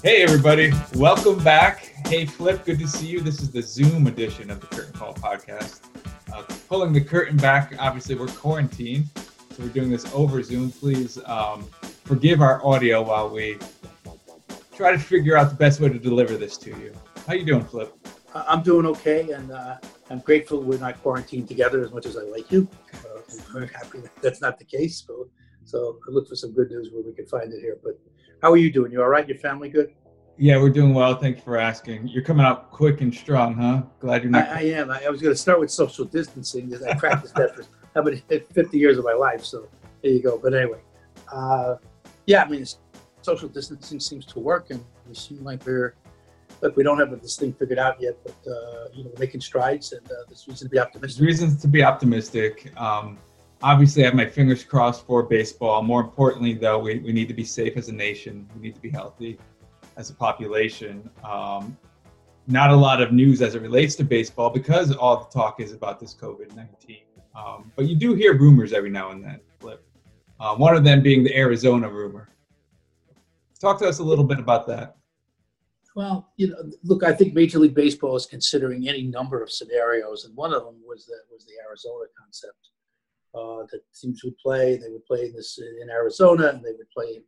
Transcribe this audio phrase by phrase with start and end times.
[0.00, 0.72] Hey, everybody.
[0.94, 1.86] Welcome back.
[2.06, 3.20] Hey, Flip, good to see you.
[3.20, 5.80] This is the Zoom edition of the Curtain Call podcast.
[6.32, 10.70] Uh, pulling the curtain back, obviously, we're quarantined, so we're doing this over Zoom.
[10.70, 11.64] Please um,
[12.04, 13.58] forgive our audio while we
[14.72, 16.92] try to figure out the best way to deliver this to you.
[17.26, 17.92] How you doing, Flip?
[18.36, 19.78] I'm doing okay, and uh,
[20.10, 22.68] I'm grateful we're not quarantined together as much as I like you.
[22.94, 25.02] Uh, I'm very happy that that's not the case.
[25.04, 25.28] So,
[25.64, 27.78] so I look for some good news where we can find it here.
[27.82, 27.98] But
[28.42, 28.92] how are you doing?
[28.92, 29.26] You all right?
[29.28, 29.92] Your family good?
[30.36, 31.16] Yeah, we're doing well.
[31.16, 32.06] Thanks for asking.
[32.08, 33.82] You're coming out quick and strong, huh?
[33.98, 34.48] Glad you're not.
[34.48, 34.90] I, I am.
[34.90, 36.72] I, I was going to start with social distancing.
[36.88, 39.44] I practiced that for how many 50 years of my life.
[39.44, 39.68] So
[40.02, 40.38] there you go.
[40.38, 40.78] But anyway,
[41.32, 41.76] uh,
[42.26, 42.64] yeah, I mean,
[43.22, 45.94] social distancing seems to work, and we seem like we're
[46.60, 49.40] look, we don't have this thing figured out yet, but uh, you know, we're making
[49.40, 51.18] strides, and uh, there's reason to be optimistic.
[51.18, 52.72] There's reasons to be optimistic.
[52.80, 53.18] Um,
[53.62, 55.82] obviously, I have my fingers crossed for baseball.
[55.82, 58.48] More importantly, though, we, we need to be safe as a nation.
[58.54, 59.38] We need to be healthy
[59.96, 61.08] as a population.
[61.24, 61.76] Um,
[62.46, 65.72] not a lot of news as it relates to baseball because all the talk is
[65.72, 66.98] about this COVID 19.
[67.36, 69.84] Um, but you do hear rumors every now and then, Flip.
[70.40, 72.30] Uh, one of them being the Arizona rumor.
[73.60, 74.96] Talk to us a little bit about that.
[75.94, 80.24] Well, you know, look, I think Major League Baseball is considering any number of scenarios,
[80.24, 82.70] and one of them was that was the Arizona concept.
[83.34, 86.90] Uh, that teams would play, they would play in this in Arizona, and they would
[86.90, 87.20] play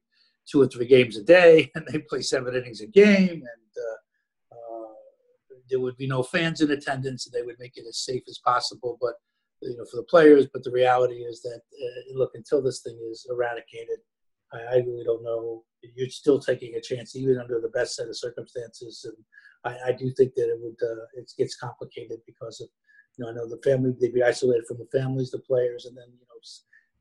[0.51, 4.57] two or three games a day, and they play seven innings a game, and uh,
[4.57, 4.93] uh,
[5.69, 8.39] there would be no fans in attendance, and they would make it as safe as
[8.45, 8.97] possible.
[9.01, 9.15] But
[9.63, 12.99] you know, for the players, but the reality is that uh, look, until this thing
[13.11, 13.99] is eradicated,
[14.53, 15.65] I, I really don't know.
[15.95, 19.05] You're still taking a chance, even under the best set of circumstances.
[19.05, 19.17] And
[19.65, 22.69] I, I do think that it would uh, it gets complicated because of
[23.17, 25.97] you know I know the family they'd be isolated from the families, the players, and
[25.97, 26.31] then you know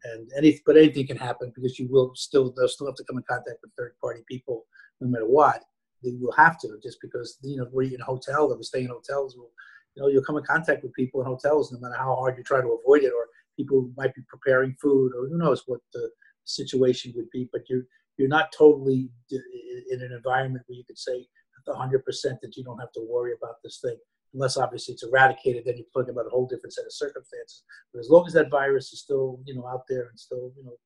[0.05, 3.17] and any but anything can happen because you will still they'll still have to come
[3.17, 4.65] in contact with third party people
[5.02, 5.63] no matter what.
[6.03, 8.91] They will have to just because you know we're in a hotel, they're staying in
[8.91, 9.35] hotels.
[9.35, 9.52] Will,
[9.95, 12.43] you know you'll come in contact with people in hotels no matter how hard you
[12.43, 13.27] try to avoid it, or
[13.58, 16.09] people might be preparing food, or who knows what the
[16.45, 17.83] situation would be, but you're
[18.17, 21.25] you're not totally in an environment where you could say
[21.67, 22.02] 100%
[22.42, 23.98] that you don't have to worry about this thing,
[24.34, 25.64] unless obviously it's eradicated.
[25.66, 27.64] Then you're talking about a whole different set of circumstances.
[27.94, 30.64] But as long as that virus is still you know out there and still you
[30.64, 30.78] know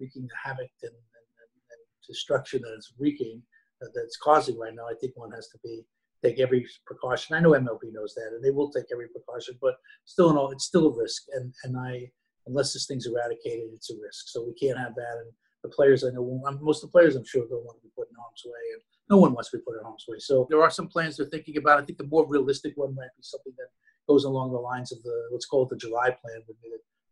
[0.00, 3.42] wreaking the havoc and, and, and destruction that it's wreaking,
[3.82, 5.82] uh, that's causing right now, I think one has to be
[6.22, 7.36] take every precaution.
[7.36, 9.74] I know MLB knows that, and they will take every precaution, but
[10.04, 11.24] still, no, it's still a risk.
[11.34, 12.10] And and I
[12.46, 14.28] unless this thing's eradicated, it's a risk.
[14.28, 15.16] So we can't have that.
[15.22, 15.30] And
[15.62, 18.08] the players I know, most of the players I'm sure don't want to be put
[18.08, 20.18] in harm's way, and no one wants to be put in harm's way.
[20.18, 21.78] So there are some plans they're thinking about.
[21.78, 23.68] I think the more realistic one might be something that
[24.08, 26.40] goes along the lines of the what's called the July plan.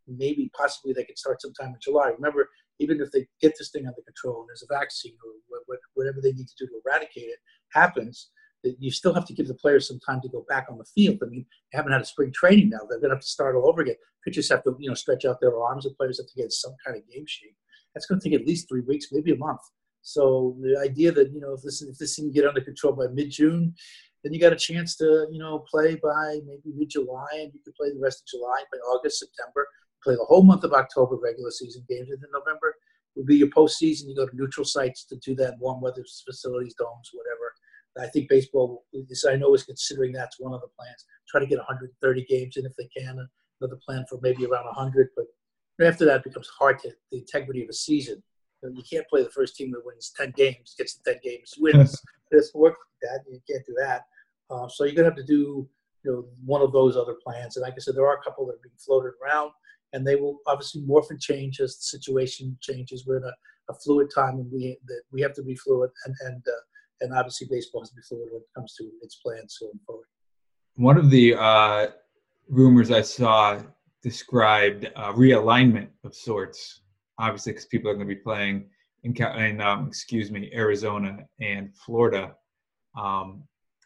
[0.08, 2.08] Maybe possibly they could start sometime in July.
[2.08, 5.60] Remember, even if they get this thing under control and there's a vaccine or
[5.94, 7.38] whatever they need to do to eradicate it
[7.72, 8.30] happens,
[8.64, 10.90] that you still have to give the players some time to go back on the
[10.94, 11.18] field.
[11.22, 13.56] I mean, they haven't had a spring training now; they're going to have to start
[13.56, 13.96] all over again.
[14.24, 15.84] Pitchers have to, you know, stretch out their arms.
[15.84, 17.56] The players have to get some kind of game shape.
[17.94, 19.60] That's going to take at least three weeks, maybe a month.
[20.02, 23.06] So the idea that you know if this if this can get under control by
[23.12, 23.74] mid June,
[24.22, 27.60] then you got a chance to you know play by maybe mid July, and you
[27.62, 29.66] can play the rest of July, by August, September,
[30.02, 32.74] play the whole month of October regular season games, and then November
[33.16, 34.08] will be your postseason.
[34.08, 37.52] You go to neutral sites to do that, warm weather facilities, domes, whatever
[37.98, 41.04] I think baseball, is, I know, is considering that's one of the plans.
[41.28, 43.28] Try to get 130 games in if they can.
[43.60, 45.08] Another plan for maybe around 100.
[45.16, 45.26] But
[45.84, 48.22] after that, becomes hard to the integrity of a season.
[48.62, 52.00] You can't play the first team that wins 10 games, gets the 10 games, wins.
[52.30, 53.30] this work like that.
[53.30, 54.02] You can't do that.
[54.50, 55.68] Uh, so you're going to have to do
[56.04, 57.56] you know, one of those other plans.
[57.56, 59.50] And like I said, there are a couple that are being floated around,
[59.92, 63.06] and they will obviously morph and change as the situation changes.
[63.06, 63.34] We're in a,
[63.70, 66.60] a fluid time, and we that we have to be fluid and and uh,
[67.00, 70.06] and obviously baseball has to be fluid when it comes to its plans going forward.
[70.76, 71.88] One of the uh,
[72.48, 73.60] rumors I saw
[74.02, 76.79] described uh, realignment of sorts,
[77.20, 78.68] obviously because people are going to be playing
[79.04, 82.34] in, in um, excuse me, Arizona and Florida.
[82.98, 83.44] Um,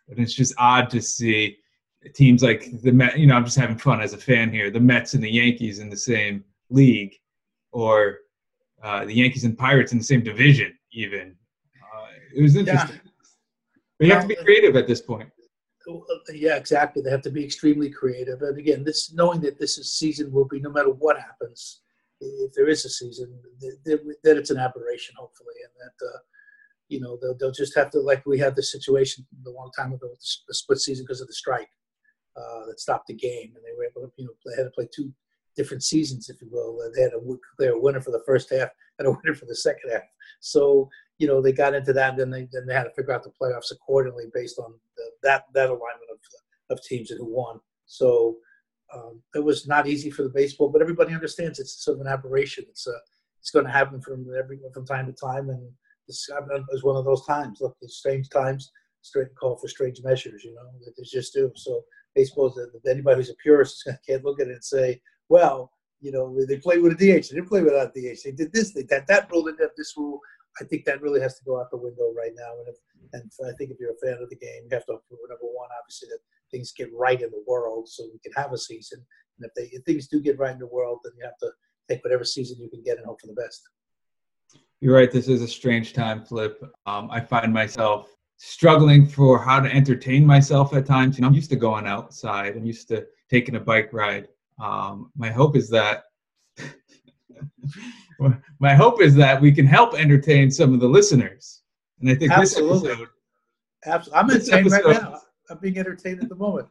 [0.08, 1.58] and it's just odd to see
[2.14, 4.80] teams like the Met, you know, I'm just having fun as a fan here, the
[4.80, 7.14] Mets and the Yankees in the same league,
[7.72, 8.18] or
[8.82, 11.34] uh, the Yankees and Pirates in the same division, even.
[11.82, 12.06] Uh,
[12.36, 12.96] it was interesting.
[12.96, 13.10] Yeah.
[13.98, 15.30] But you have to be creative at this point.
[16.32, 17.02] Yeah, exactly.
[17.02, 18.42] They have to be extremely creative.
[18.42, 21.80] And again, this knowing that this is season will be no matter what happens,
[22.24, 26.18] if there is a season, that it's an aberration, hopefully, and that uh,
[26.88, 29.92] you know they'll, they'll just have to like we had the situation a long time
[29.92, 31.68] ago with the split season because of the strike
[32.36, 34.70] uh, that stopped the game, and they were able to you know they had to
[34.70, 35.12] play two
[35.56, 36.78] different seasons, if you will.
[36.94, 37.20] They had a
[37.58, 38.68] they a winner for the first half
[38.98, 40.02] and a winner for the second half.
[40.40, 40.88] So
[41.18, 43.22] you know, they got into that, and then they then they had to figure out
[43.22, 46.18] the playoffs accordingly based on the, that that alignment of
[46.70, 47.60] of teams and who won.
[47.86, 48.36] So
[48.94, 52.12] um, it was not easy for the baseball, but everybody understands it's sort of an
[52.12, 52.64] aberration.
[52.68, 52.94] It's a
[53.40, 55.68] it's going to happen from every from time to time, and
[56.08, 56.28] this
[56.72, 57.58] is one of those times.
[57.60, 58.70] Look, it's strange times,
[59.02, 60.44] straight call for strange measures.
[60.44, 61.50] You know, that they just do.
[61.54, 61.82] So
[62.14, 66.38] baseball is anybody who's a purist can't look at it and say, well, you know,
[66.46, 67.28] they play with a DH.
[67.28, 68.22] They didn't play without DH.
[68.24, 68.72] They did this.
[68.72, 69.44] They that that rule.
[69.44, 70.20] They did this rule.
[70.60, 72.52] I think that really has to go out the window right now.
[72.60, 72.76] And if,
[73.12, 75.68] and I think if you're a fan of the game, you have to number one,
[75.80, 76.20] obviously that
[76.54, 79.04] things get right in the world, so we can have a season.
[79.38, 81.50] And if they if things do get right in the world, then you have to
[81.88, 83.62] take whatever season you can get and hope for the best.
[84.80, 85.10] You're right.
[85.10, 86.62] This is a strange time, Flip.
[86.86, 91.16] Um, I find myself struggling for how to entertain myself at times.
[91.16, 92.56] You know, I'm used to going outside.
[92.56, 94.28] I'm used to taking a bike ride.
[94.62, 96.04] Um, my hope is that
[98.60, 101.62] my hope is that we can help entertain some of the listeners.
[102.00, 102.78] And I think Absolutely.
[102.78, 103.08] this episode,
[103.86, 104.20] Absolutely.
[104.20, 105.20] I'm entertained right now.
[105.50, 106.68] I'm being entertained at the moment.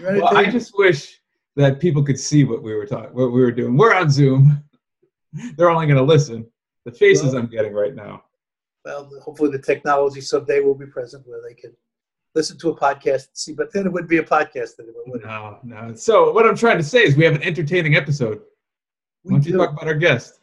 [0.00, 1.20] Well, I just wish
[1.56, 3.76] that people could see what we were talking, what we were doing.
[3.76, 4.62] We're on Zoom.
[5.56, 6.46] They're only going to listen.
[6.84, 8.24] The faces well, I'm getting right now.
[8.84, 11.72] Well, hopefully the technology someday will be present where they can
[12.34, 13.52] listen to a podcast and see.
[13.52, 15.20] But then it would be a podcast anymore.
[15.22, 15.94] No, no.
[15.94, 18.40] So what I'm trying to say is we have an entertaining episode.
[19.24, 19.50] We Why don't do.
[19.50, 20.40] you talk about our guest?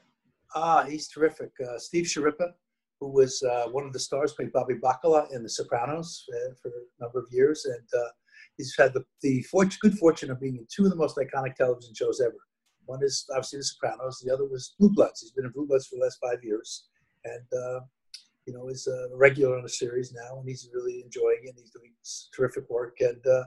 [0.55, 1.51] Ah, he's terrific.
[1.61, 2.53] Uh, Steve Schirripa,
[2.99, 6.69] who was uh, one of the stars, played Bobby Bacala in The Sopranos uh, for
[6.69, 8.09] a number of years, and uh,
[8.57, 9.45] he's had the, the
[9.81, 12.37] good fortune of being in two of the most iconic television shows ever.
[12.85, 14.21] One is obviously The Sopranos.
[14.25, 15.21] The other was Blue Bloods.
[15.21, 16.87] He's been in Blue Bloods for the last five years,
[17.23, 17.79] and uh,
[18.45, 21.55] you know is a regular on the series now, and he's really enjoying it.
[21.57, 21.93] He's doing
[22.35, 23.43] terrific work, and uh,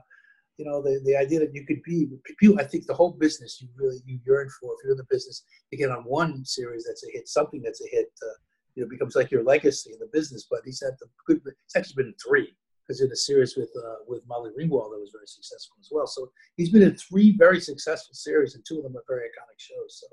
[0.58, 2.08] you know the, the idea that you could be
[2.38, 5.06] people i think the whole business you really you yearn for if you're in the
[5.10, 8.38] business to get on one series that's a hit something that's a hit uh,
[8.74, 10.46] you know becomes like your legacy in the business.
[10.50, 13.70] But he's had the good he's actually been in three because in a series with
[13.76, 16.06] uh, with Molly Ringwald that was very successful as well.
[16.06, 19.58] So he's been in three very successful series and two of them are very iconic
[19.58, 20.00] shows.
[20.00, 20.06] So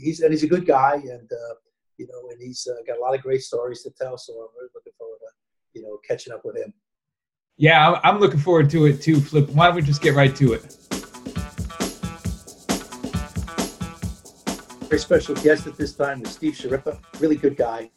[0.00, 1.54] he's and he's a good guy and uh,
[1.98, 4.16] you know and he's uh, got a lot of great stories to tell.
[4.18, 6.72] So i'm really looking forward to you know catching up with him.
[7.56, 9.48] Yeah, I'm looking forward to it too, Flip.
[9.50, 11.09] Why don't we just get right to it?
[14.90, 16.98] Very special guest at this time is Steve Schirripa.
[17.20, 17.92] Really good guy,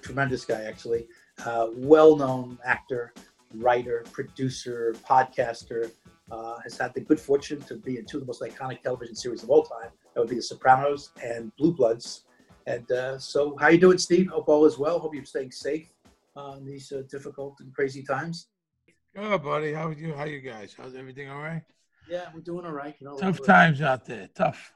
[0.00, 1.06] tremendous guy, actually.
[1.44, 3.12] Uh, well known actor,
[3.56, 5.90] writer, producer, podcaster.
[6.30, 9.14] Uh, has had the good fortune to be in two of the most iconic television
[9.14, 9.90] series of all time.
[10.14, 12.24] That would be The Sopranos and Blue Bloods.
[12.66, 14.28] And uh, so, how you doing, Steve?
[14.28, 14.98] Hope all is well.
[14.98, 15.92] Hope you're staying safe
[16.34, 18.46] uh, in these uh, difficult and crazy times.
[19.14, 19.74] Good, buddy.
[19.74, 20.14] How are you?
[20.14, 20.74] How are you guys?
[20.74, 21.28] How's everything?
[21.28, 21.62] All right.
[22.08, 22.96] Yeah, we're doing all right.
[23.00, 24.30] You know, tough times out there.
[24.34, 24.72] Tough.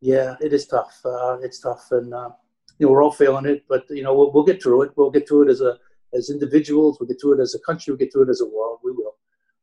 [0.00, 1.00] Yeah, it is tough.
[1.04, 2.30] Uh, it's tough, and uh,
[2.78, 3.64] you know we're all feeling it.
[3.68, 4.92] But you know we'll, we'll get through it.
[4.96, 5.78] We'll get through it as a
[6.14, 6.98] as individuals.
[6.98, 7.92] We'll get through it as a country.
[7.92, 8.78] We'll get through it as a world.
[8.82, 9.16] We will.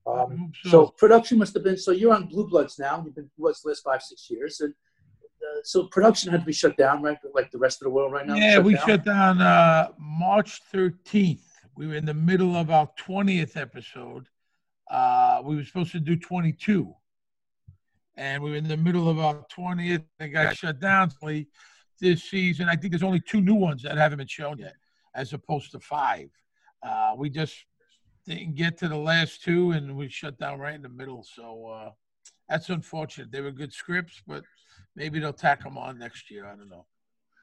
[0.05, 0.69] Um, so.
[0.69, 0.87] so.
[0.97, 1.77] production must have been.
[1.77, 3.03] So you're on Blue Bloods now.
[3.03, 4.73] You've been Blue Bloods the last five six years, and
[5.41, 7.17] uh, so production had to be shut down, right?
[7.33, 8.35] Like the rest of the world right now.
[8.35, 8.87] Yeah, shut we down?
[8.87, 11.41] shut down uh, March 13th.
[11.75, 14.27] We were in the middle of our 20th episode
[14.89, 16.93] uh, we were supposed to do 22,
[18.17, 20.03] and we were in the middle of our 20th.
[20.19, 21.11] They got shut down
[22.01, 22.67] this season.
[22.67, 24.75] I think there's only two new ones that haven't been shown yet,
[25.15, 26.29] as opposed to five.
[26.83, 27.55] Uh, we just
[28.25, 31.23] didn't get to the last two, and we shut down right in the middle.
[31.23, 31.91] So uh,
[32.49, 33.31] that's unfortunate.
[33.31, 34.43] They were good scripts, but
[34.95, 36.45] maybe they'll tack them on next year.
[36.45, 36.85] I don't know.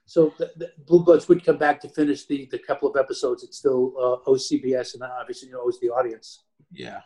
[0.06, 3.42] So the, the Blue Bloods would come back to finish the the couple of episodes.
[3.42, 6.44] It's still uh, OCBS, and obviously you know, owes the audience.
[6.70, 7.00] Yeah,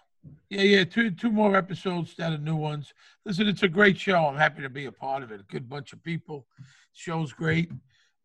[0.51, 2.93] yeah, yeah, two two more episodes instead of new ones.
[3.25, 4.27] Listen, it's a great show.
[4.27, 5.41] I'm happy to be a part of it.
[5.41, 6.47] A good bunch of people.
[6.93, 7.71] Show's great.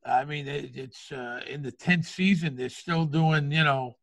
[0.06, 2.56] I mean, it, it's uh, in the tenth season.
[2.56, 3.98] They're still doing, you know,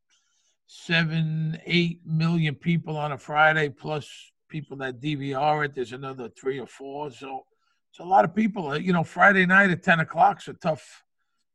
[0.66, 4.08] seven, eight million people on a Friday, plus
[4.48, 5.74] people that DVR it.
[5.74, 7.10] There's another three or four.
[7.10, 7.44] So
[7.90, 8.76] it's a lot of people.
[8.78, 11.04] You know, Friday night at ten o'clock's a tough,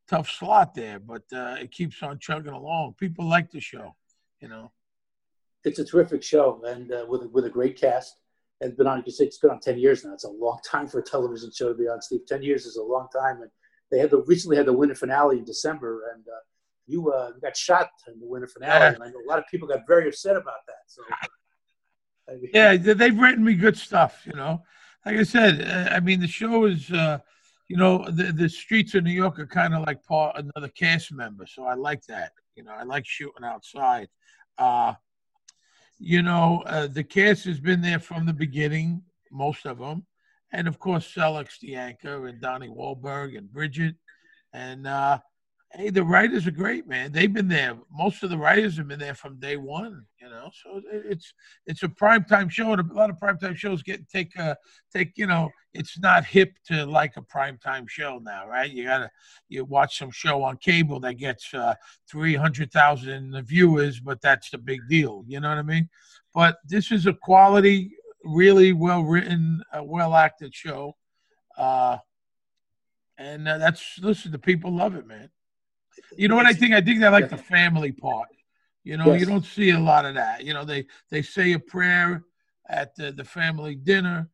[0.10, 2.96] tough slot there, but uh, it keeps on chugging along.
[3.00, 3.96] People like the show.
[4.42, 4.72] You know
[5.66, 8.18] it's a terrific show and uh, with, a, with a great cast.
[8.62, 10.14] And it's been on, you say it's been on 10 years now.
[10.14, 12.22] It's a long time for a television show to be on, Steve.
[12.28, 13.42] 10 years is a long time.
[13.42, 13.52] And
[13.92, 16.12] they had the recently had the winter finale in December.
[16.14, 16.40] And uh,
[16.88, 18.96] you uh, got shot in the winter finale.
[18.96, 20.84] And I know a lot of people got very upset about that.
[20.88, 21.02] So,
[22.30, 24.64] I mean, yeah, they've written me good stuff, you know.
[25.06, 27.20] Like I said, uh, I mean, the show is, uh,
[27.68, 31.12] you know, the, the streets of New York are kind of like part another cast
[31.12, 31.46] member.
[31.46, 32.32] So I like that.
[32.56, 34.08] You know, I like shooting outside.
[34.58, 34.94] Uh,
[35.98, 40.06] you know, uh, the cast has been there from the beginning, most of them.
[40.52, 43.96] And of course, Selleck's the anchor, and Donnie Wahlberg and Bridget.
[44.54, 45.20] And uh,
[45.74, 47.12] Hey, the writers are great, man.
[47.12, 47.76] They've been there.
[47.92, 50.06] Most of the writers have been there from day one.
[50.22, 51.34] You know, so it's
[51.66, 54.56] it's a primetime show, and a lot of primetime shows get take uh
[54.94, 58.72] take you know it's not hip to like a primetime show now, right?
[58.72, 59.12] You gotta
[59.50, 61.76] you watch some show on cable that gets uh,
[62.10, 65.26] three hundred thousand viewers, but that's the big deal.
[65.28, 65.90] You know what I mean?
[66.34, 67.92] But this is a quality,
[68.24, 70.96] really well written, uh, well acted show,
[71.58, 71.98] uh,
[73.18, 74.32] and uh, that's listen.
[74.32, 75.30] The people love it, man.
[76.18, 76.74] You know what I think?
[76.74, 78.30] I think they like the family part.
[78.84, 79.22] You know, yes.
[79.22, 80.44] you don't see a lot of that.
[80.44, 82.24] You know, they they say a prayer
[82.70, 84.30] at the, the family dinner.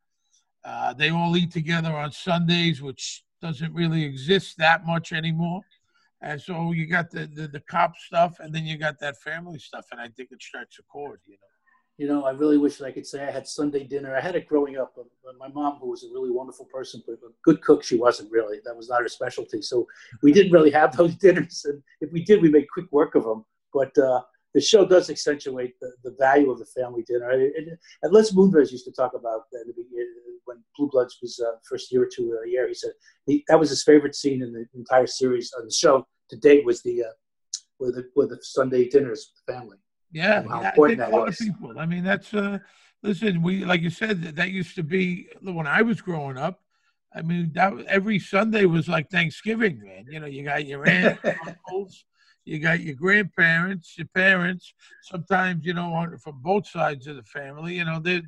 [0.64, 5.62] Uh, they all eat together on Sundays, which doesn't really exist that much anymore.
[6.20, 9.58] And so you got the, the, the cop stuff, and then you got that family
[9.58, 11.20] stuff, and I think it strikes a chord.
[11.26, 11.51] You know.
[11.98, 14.16] You know, I really wish that I could say I had Sunday dinner.
[14.16, 14.96] I had it growing up.
[15.38, 18.60] My mom, who was a really wonderful person, but a good cook, she wasn't really.
[18.64, 19.60] That was not her specialty.
[19.62, 19.86] So
[20.22, 21.64] we didn't really have those dinners.
[21.66, 23.44] And if we did, we made quick work of them.
[23.72, 24.22] But uh,
[24.54, 27.30] the show does accentuate the, the value of the family dinner.
[27.30, 27.78] And,
[28.10, 29.64] Les Moonves used to talk about that
[30.44, 32.68] when Blue Bloods was uh, first year or two a year.
[32.68, 32.92] He said
[33.26, 36.64] he, that was his favorite scene in the entire series on the show to date
[36.64, 37.12] was the uh,
[37.78, 39.76] with the with the Sunday dinners with the family.
[40.12, 41.78] Yeah, yeah I think a lot of people.
[41.78, 42.58] I mean, that's uh,
[43.02, 43.42] listen.
[43.42, 46.60] We like you said that, that used to be when I was growing up.
[47.14, 50.06] I mean, that every Sunday was like Thanksgiving, man.
[50.08, 52.04] You know, you got your aunts, uncles,
[52.44, 54.72] you got your grandparents, your parents.
[55.02, 58.22] Sometimes, you know, on, from both sides of the family, you know, they,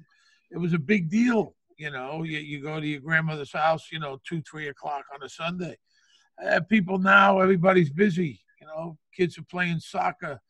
[0.51, 1.55] it was a big deal.
[1.79, 5.23] You know, you, you go to your grandmother's house, you know, two, three o'clock on
[5.23, 5.77] a Sunday.
[6.45, 8.41] Uh, people now, everybody's busy.
[8.61, 10.41] You know, kids are playing soccer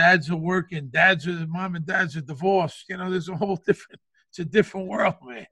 [0.00, 2.86] dads are working, dads are mom and dads are divorced.
[2.88, 4.00] You know, there's a whole different.
[4.30, 5.46] It's a different world, man.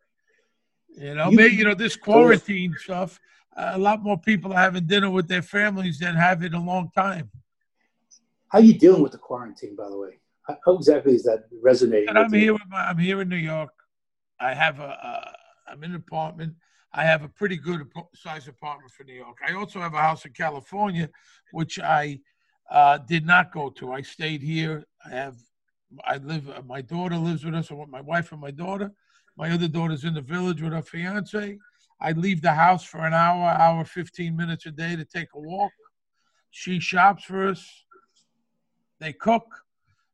[0.97, 3.21] You know, you, maybe you know this quarantine stuff.
[3.55, 6.65] Uh, a lot more people are having dinner with their families than have in a
[6.65, 7.31] long time.
[8.49, 10.19] How are you dealing with the quarantine, by the way?
[10.65, 12.09] How, exactly is that resonating?
[12.09, 12.55] And I'm here.
[12.55, 13.75] With my, I'm here in New York.
[14.41, 14.91] I have a.
[15.09, 15.35] a
[15.71, 16.55] I'm in an apartment.
[16.95, 17.83] I have a pretty good
[18.15, 19.37] size apartment for New York.
[19.47, 21.11] I also have a house in California,
[21.53, 22.21] which I
[22.71, 23.93] uh, did not go to.
[23.93, 24.85] I stayed here.
[25.05, 25.37] I have,
[26.05, 26.49] I live.
[26.49, 27.71] Uh, my daughter lives with us.
[27.71, 28.93] Want my wife and my daughter.
[29.37, 31.59] My other daughter's in the village with her fiance.
[32.01, 35.41] I leave the house for an hour, hour, 15 minutes a day to take a
[35.41, 35.73] walk.
[36.51, 37.85] She shops for us.
[39.01, 39.47] They cook.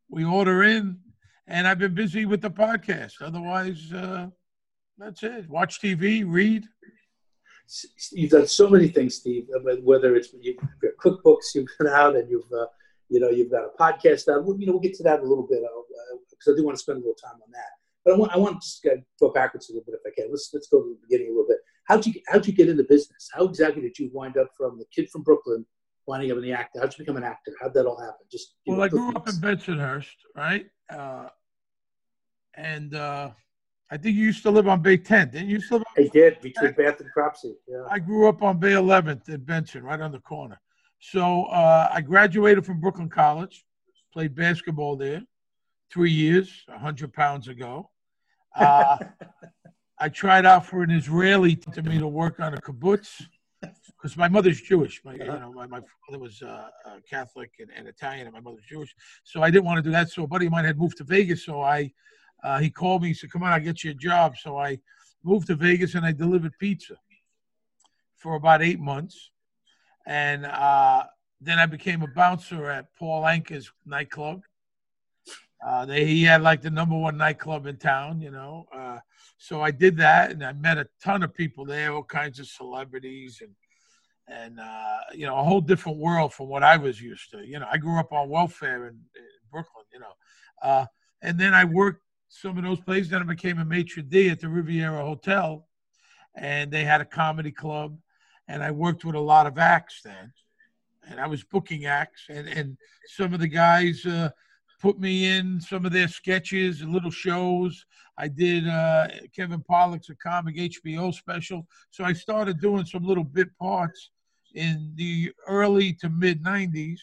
[0.08, 0.98] We order in.
[1.46, 3.14] And I've been busy with the podcast.
[3.20, 4.28] Otherwise, uh,
[4.96, 5.48] that's it.
[5.48, 6.64] Watch TV, read
[8.12, 9.48] you've done so many things, Steve.
[9.82, 12.66] Whether it's you've got cookbooks you've put out, and you've uh,
[13.08, 14.44] you know you've got a podcast out.
[14.44, 15.62] We'll, you know, we'll get to that a little bit
[16.30, 17.70] because uh, I do want to spend a little time on that.
[18.04, 18.86] But I want I want to just
[19.20, 20.30] go backwards a little bit if I can.
[20.30, 21.58] Let's let's go to the beginning a little bit.
[21.84, 23.30] How'd you how'd you get into business?
[23.32, 25.64] How exactly did you wind up from the kid from Brooklyn
[26.06, 26.80] winding up in the actor?
[26.80, 27.52] How'd you become an actor?
[27.60, 28.26] How'd that all happen?
[28.30, 30.66] Just well, know, I grew up in Bensonhurst, right?
[30.90, 31.28] Uh,
[32.56, 33.30] and uh,
[33.90, 35.60] I think you used to live on Bay 10, didn't you?
[35.60, 37.54] Still I did between Bath and Cropsey.
[37.68, 37.84] Yeah.
[37.90, 40.58] I grew up on Bay 11th in Benson, right on the corner.
[41.00, 43.64] So uh, I graduated from Brooklyn College,
[44.12, 45.22] played basketball there,
[45.92, 47.90] three years, 100 pounds ago.
[48.56, 48.98] Uh,
[49.98, 53.20] I tried out for an Israeli to me to work on a kibbutz
[53.60, 55.02] because my mother's Jewish.
[55.04, 58.40] My, you know, my, my father was uh, uh, Catholic and, and, Italian, and my
[58.40, 58.94] mother's Jewish.
[59.24, 60.10] So I didn't want to do that.
[60.10, 61.92] So a buddy of mine had moved to Vegas, so I
[62.44, 63.08] uh, he called me.
[63.08, 64.78] He said, "Come on, I'll get you a job." So I
[65.24, 66.94] moved to Vegas and I delivered pizza
[68.16, 69.30] for about eight months,
[70.06, 71.04] and uh,
[71.40, 74.42] then I became a bouncer at Paul Anka's nightclub.
[75.66, 78.66] Uh, they, he had like the number one nightclub in town, you know.
[78.74, 78.98] Uh,
[79.38, 82.46] so I did that, and I met a ton of people there, all kinds of
[82.46, 83.54] celebrities, and
[84.28, 87.46] and uh, you know a whole different world from what I was used to.
[87.46, 90.12] You know, I grew up on welfare in, in Brooklyn, you know,
[90.62, 90.86] uh,
[91.22, 92.03] and then I worked
[92.34, 93.08] some of those plays.
[93.08, 95.66] Then I became a maitre d' at the Riviera Hotel,
[96.34, 97.96] and they had a comedy club,
[98.48, 100.32] and I worked with a lot of acts then,
[101.08, 102.76] and I was booking acts, and and
[103.06, 104.30] some of the guys uh,
[104.80, 107.86] put me in some of their sketches and little shows.
[108.18, 113.24] I did uh, Kevin Pollak's a comic HBO special, so I started doing some little
[113.24, 114.10] bit parts
[114.54, 116.98] in the early to mid '90s,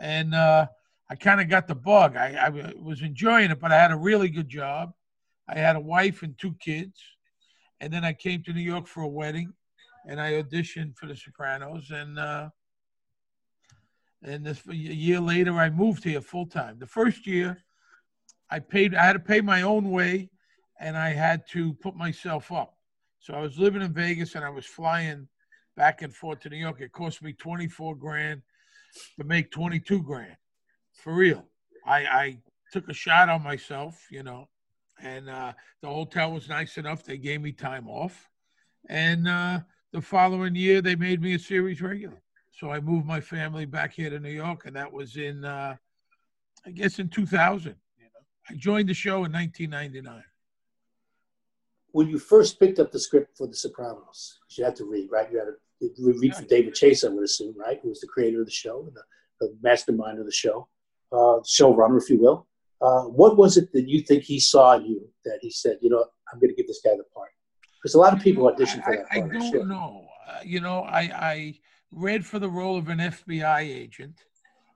[0.00, 0.34] and.
[0.34, 0.66] Uh,
[1.10, 2.16] I kind of got the bug.
[2.16, 4.92] I, I was enjoying it, but I had a really good job.
[5.48, 7.00] I had a wife and two kids.
[7.80, 9.54] And then I came to New York for a wedding
[10.06, 11.90] and I auditioned for The Sopranos.
[11.90, 12.50] And, uh,
[14.22, 16.78] and this, a year later, I moved here full time.
[16.78, 17.64] The first year,
[18.50, 20.28] I paid, I had to pay my own way
[20.78, 22.74] and I had to put myself up.
[23.20, 25.28] So I was living in Vegas and I was flying
[25.76, 26.80] back and forth to New York.
[26.80, 28.42] It cost me 24 grand
[29.18, 30.36] to make 22 grand
[30.98, 31.44] for real.
[31.86, 32.38] I, I
[32.72, 34.48] took a shot on myself, you know,
[35.00, 37.04] and uh, the hotel was nice enough.
[37.04, 38.28] They gave me time off.
[38.88, 39.60] And uh,
[39.92, 42.20] the following year, they made me a series regular.
[42.52, 45.76] So I moved my family back here to New York, and that was in, uh,
[46.66, 47.74] I guess, in 2000.
[47.96, 48.10] You know,
[48.50, 50.24] I joined the show in 1999.
[51.92, 55.30] When you first picked up the script for The Sopranos, you had to read, right?
[55.30, 57.78] You had to read for David Chase, I would assume, right?
[57.82, 59.02] Who was the creator of the show and the,
[59.40, 60.68] the mastermind of the show,
[61.12, 62.46] uh, showrunner, if you will.
[62.80, 65.90] Uh, what was it that you think he saw in you that he said, you
[65.90, 67.30] know, I'm going to give this guy the part?
[67.82, 69.30] Because a lot of people audition for that I, part.
[69.30, 69.66] I don't sure.
[69.66, 70.06] know.
[70.28, 71.58] Uh, you know, I, I
[71.90, 74.20] read for the role of an FBI agent,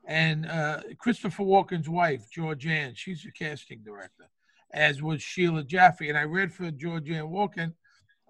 [0.06, 4.28] and uh, Christopher Walken's wife, Georgianne, she's a casting director,
[4.72, 6.08] as was Sheila Jaffe.
[6.08, 7.72] And I read for Georgianne Walken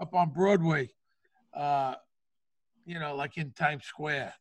[0.00, 0.90] up on Broadway,
[1.54, 1.94] uh,
[2.84, 4.34] you know, like in Times Square.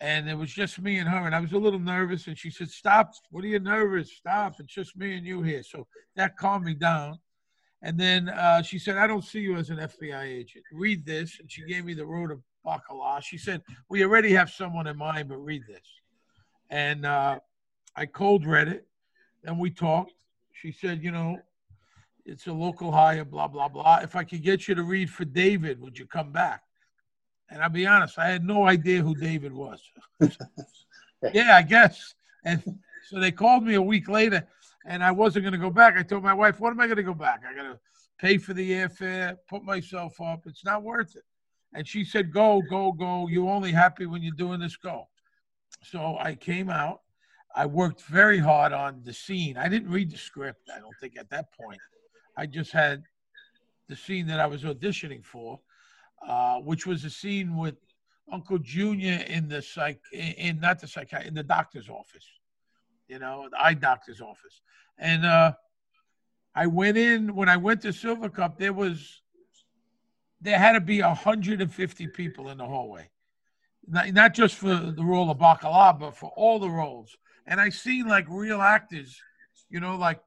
[0.00, 1.26] And it was just me and her.
[1.26, 2.26] And I was a little nervous.
[2.28, 3.12] And she said, Stop.
[3.30, 4.12] What are you nervous?
[4.12, 4.60] Stop.
[4.60, 5.62] It's just me and you here.
[5.62, 5.86] So
[6.16, 7.18] that calmed me down.
[7.82, 10.64] And then uh, she said, I don't see you as an FBI agent.
[10.72, 11.38] Read this.
[11.40, 13.22] And she gave me the road of Bacala.
[13.22, 15.86] She said, We already have someone in mind, but read this.
[16.70, 17.40] And uh,
[17.96, 18.86] I cold read it.
[19.44, 20.12] And we talked.
[20.52, 21.38] She said, You know,
[22.24, 24.00] it's a local hire, blah, blah, blah.
[24.02, 26.62] If I could get you to read for David, would you come back?
[27.50, 29.80] And I'll be honest, I had no idea who David was.
[31.32, 32.14] yeah, I guess.
[32.44, 32.62] And
[33.08, 34.46] so they called me a week later
[34.84, 35.96] and I wasn't going to go back.
[35.96, 37.42] I told my wife, what am I going to go back?
[37.48, 37.78] I got to
[38.18, 40.46] pay for the airfare, put myself up.
[40.46, 41.24] It's not worth it.
[41.74, 43.28] And she said, go, go, go.
[43.28, 44.76] You're only happy when you're doing this.
[44.76, 45.08] Go.
[45.82, 47.02] So I came out.
[47.54, 49.56] I worked very hard on the scene.
[49.56, 51.80] I didn't read the script, I don't think, at that point.
[52.36, 53.02] I just had
[53.88, 55.58] the scene that I was auditioning for,
[56.26, 57.76] uh, which was a scene with
[58.32, 62.26] Uncle Junior in the psych, in, not the psych, in the doctor's office
[63.08, 64.60] you know, the eye doctor's office.
[64.98, 65.52] And uh,
[66.54, 68.58] I went in when I went to Silvercup.
[68.58, 69.22] There was
[70.40, 73.10] there had to be 150 people in the hallway,
[73.88, 77.16] not, not just for the role of Bacala, but for all the roles.
[77.46, 79.20] And I seen like real actors,
[79.68, 80.20] you know, like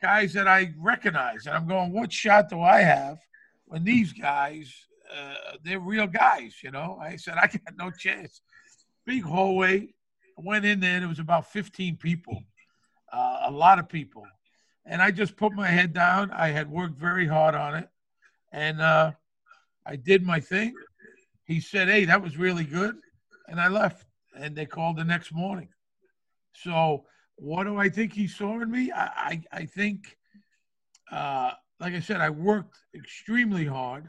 [0.00, 1.46] guys that I recognize.
[1.46, 3.18] And I'm going, what shot do I have
[3.66, 4.74] when these guys,
[5.14, 6.98] uh, they're real guys, you know?
[7.00, 8.42] I said, I got no chance.
[9.04, 9.88] Big hallway,
[10.38, 12.42] I went in there, and it was about 15 people,
[13.12, 14.26] uh, a lot of people.
[14.84, 16.30] And I just put my head down.
[16.30, 17.88] I had worked very hard on it.
[18.52, 19.12] And uh,
[19.86, 20.74] I did my thing.
[21.44, 22.96] He said, Hey, that was really good.
[23.48, 24.04] And I left.
[24.36, 25.68] And they called the next morning.
[26.54, 27.04] So,
[27.36, 28.92] what do I think he saw in me?
[28.92, 30.16] I, I, I think,
[31.10, 34.08] uh, like I said, I worked extremely hard.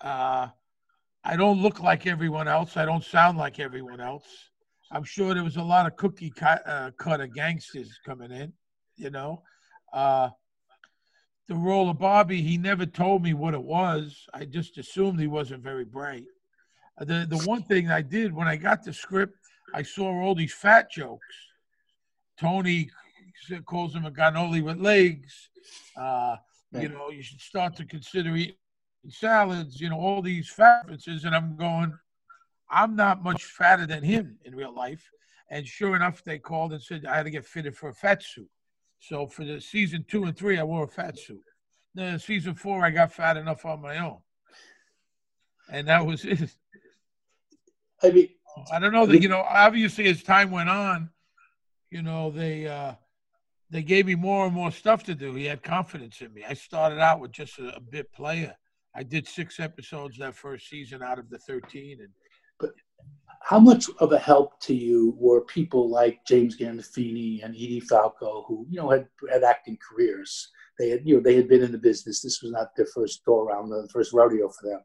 [0.00, 0.48] Uh,
[1.24, 2.76] I don't look like everyone else.
[2.76, 4.24] I don't sound like everyone else.
[4.90, 8.52] I'm sure there was a lot of cookie cut, uh, cutter gangsters coming in,
[8.96, 9.42] you know.
[9.92, 10.30] Uh,
[11.48, 14.26] the role of Bobby, he never told me what it was.
[14.32, 16.24] I just assumed he wasn't very bright.
[16.98, 19.34] Uh, the the one thing I did when I got the script,
[19.74, 21.34] I saw all these fat jokes.
[22.38, 22.90] Tony
[23.64, 25.48] calls him a ganoli with legs.
[25.96, 26.36] Uh.
[26.72, 28.56] You know, you should start to consider eating
[29.08, 29.80] salads.
[29.80, 31.92] You know, all these fat references, and I'm going
[32.70, 35.08] I'm not much fatter than him in real life.
[35.50, 38.22] And sure enough, they called and said I had to get fitted for a fat
[38.22, 38.48] suit.
[38.98, 41.42] So for the season two and three, I wore a fat suit.
[41.94, 44.18] Then season four, I got fat enough on my own,
[45.70, 46.54] and that was it.
[48.02, 48.28] I mean,
[48.72, 49.44] I don't know that you know.
[49.48, 51.10] Obviously, as time went on,
[51.90, 52.94] you know they uh,
[53.70, 55.34] they gave me more and more stuff to do.
[55.34, 56.44] He had confidence in me.
[56.46, 58.56] I started out with just a, a bit player.
[58.96, 62.08] I did six episodes that first season out of the thirteen, and
[62.58, 62.70] but
[63.42, 68.44] how much of a help to you were people like James Gandolfini and Edie Falco,
[68.48, 70.50] who you know had had acting careers?
[70.78, 72.22] They had you know they had been in the business.
[72.22, 74.80] This was not their first go around, the first rodeo for them.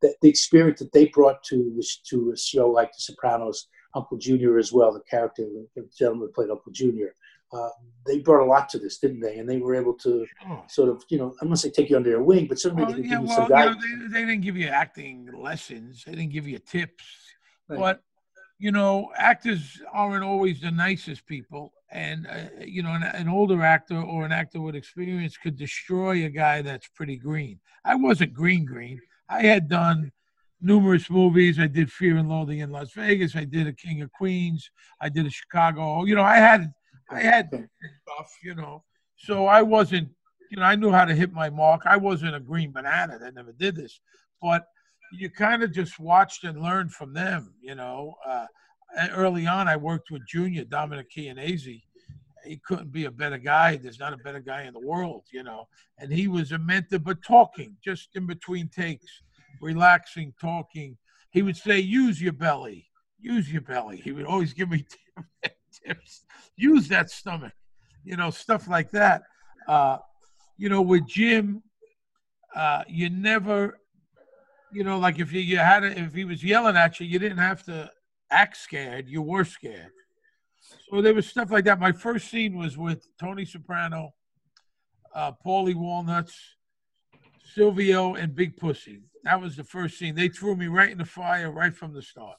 [0.00, 4.58] That the experience that they brought to to a show like The Sopranos, Uncle Junior
[4.58, 7.14] as well, the character, the gentleman who played Uncle Junior.
[7.52, 7.68] Uh,
[8.06, 9.38] they brought a lot to this, didn't they?
[9.38, 10.64] And they were able to sure.
[10.68, 12.92] sort of, you know, I'm not say take you under their wing, but certainly well,
[12.92, 13.48] they yeah, give you well.
[13.48, 16.04] You know, they, they, didn't give you acting lessons.
[16.04, 17.04] They didn't give you tips.
[17.68, 17.78] Right.
[17.78, 18.02] But
[18.58, 23.62] you know, actors aren't always the nicest people, and uh, you know, an, an, older
[23.62, 27.60] actor or an actor with experience could destroy a guy that's pretty green.
[27.84, 29.00] I wasn't green green.
[29.28, 30.10] I had done
[30.60, 31.58] numerous movies.
[31.58, 33.36] I did Fear and Loathing in Las Vegas.
[33.36, 34.70] I did A King of Queens.
[35.00, 36.04] I did a Chicago.
[36.04, 36.72] You know, I had
[37.10, 38.84] I had stuff, you know.
[39.16, 40.08] So I wasn't,
[40.50, 41.82] you know, I knew how to hit my mark.
[41.84, 44.00] I wasn't a green banana that never did this.
[44.42, 44.66] But
[45.12, 47.54] you kind of just watched and learned from them.
[47.60, 48.46] You know, uh,
[49.12, 51.82] early on, I worked with Junior Dominic Chianese.
[52.44, 53.76] He couldn't be a better guy.
[53.76, 55.68] There's not a better guy in the world, you know.
[55.98, 59.22] And he was a mentor, but talking just in between takes,
[59.60, 60.96] relaxing, talking.
[61.30, 62.88] He would say, "Use your belly,
[63.18, 64.86] use your belly." He would always give me
[65.84, 66.24] tips.
[66.56, 67.52] Use that stomach,
[68.04, 69.22] you know, stuff like that.
[69.68, 69.98] Uh,
[70.56, 71.62] you know, with Jim,
[72.54, 73.78] uh, you never,
[74.72, 77.18] you know, like if you, you had a, if he was yelling at you, you
[77.18, 77.90] didn't have to
[78.30, 79.08] act scared.
[79.08, 79.90] You were scared.
[80.90, 81.78] So there was stuff like that.
[81.78, 84.14] My first scene was with Tony Soprano,
[85.14, 86.36] uh, Paulie Walnuts,
[87.54, 89.02] Silvio, and Big Pussy.
[89.24, 90.14] That was the first scene.
[90.14, 92.36] They threw me right in the fire right from the start.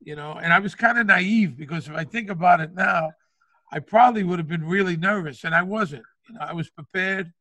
[0.00, 3.10] You know, and I was kind of naive because if I think about it now,
[3.72, 6.04] I probably would have been really nervous, and I wasn't.
[6.28, 7.32] You know, I was prepared,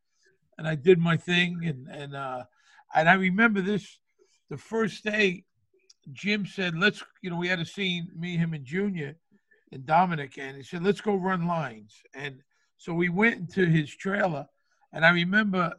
[0.57, 2.43] and I did my thing, and and uh,
[2.93, 3.99] and I remember this.
[4.49, 5.43] The first day,
[6.11, 9.15] Jim said, "Let's," you know, we had a scene, me, him, and Junior,
[9.71, 12.41] and Dominic, and he said, "Let's go run lines." And
[12.77, 14.47] so we went into his trailer,
[14.93, 15.73] and I remember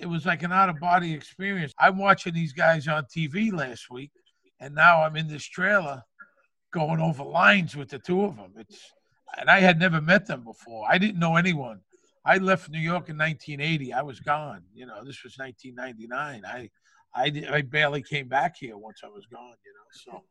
[0.00, 1.72] it was like an out of body experience.
[1.78, 4.10] I'm watching these guys on TV last week,
[4.60, 6.02] and now I'm in this trailer
[6.72, 8.52] going over lines with the two of them.
[8.58, 8.92] It's
[9.38, 10.86] and I had never met them before.
[10.88, 11.80] I didn't know anyone.
[12.24, 13.92] I left New York in 1980.
[13.92, 14.62] I was gone.
[14.74, 16.42] You know, this was 1999.
[16.46, 16.70] I,
[17.14, 19.54] I, I barely came back here once I was gone.
[19.64, 20.24] You know, so.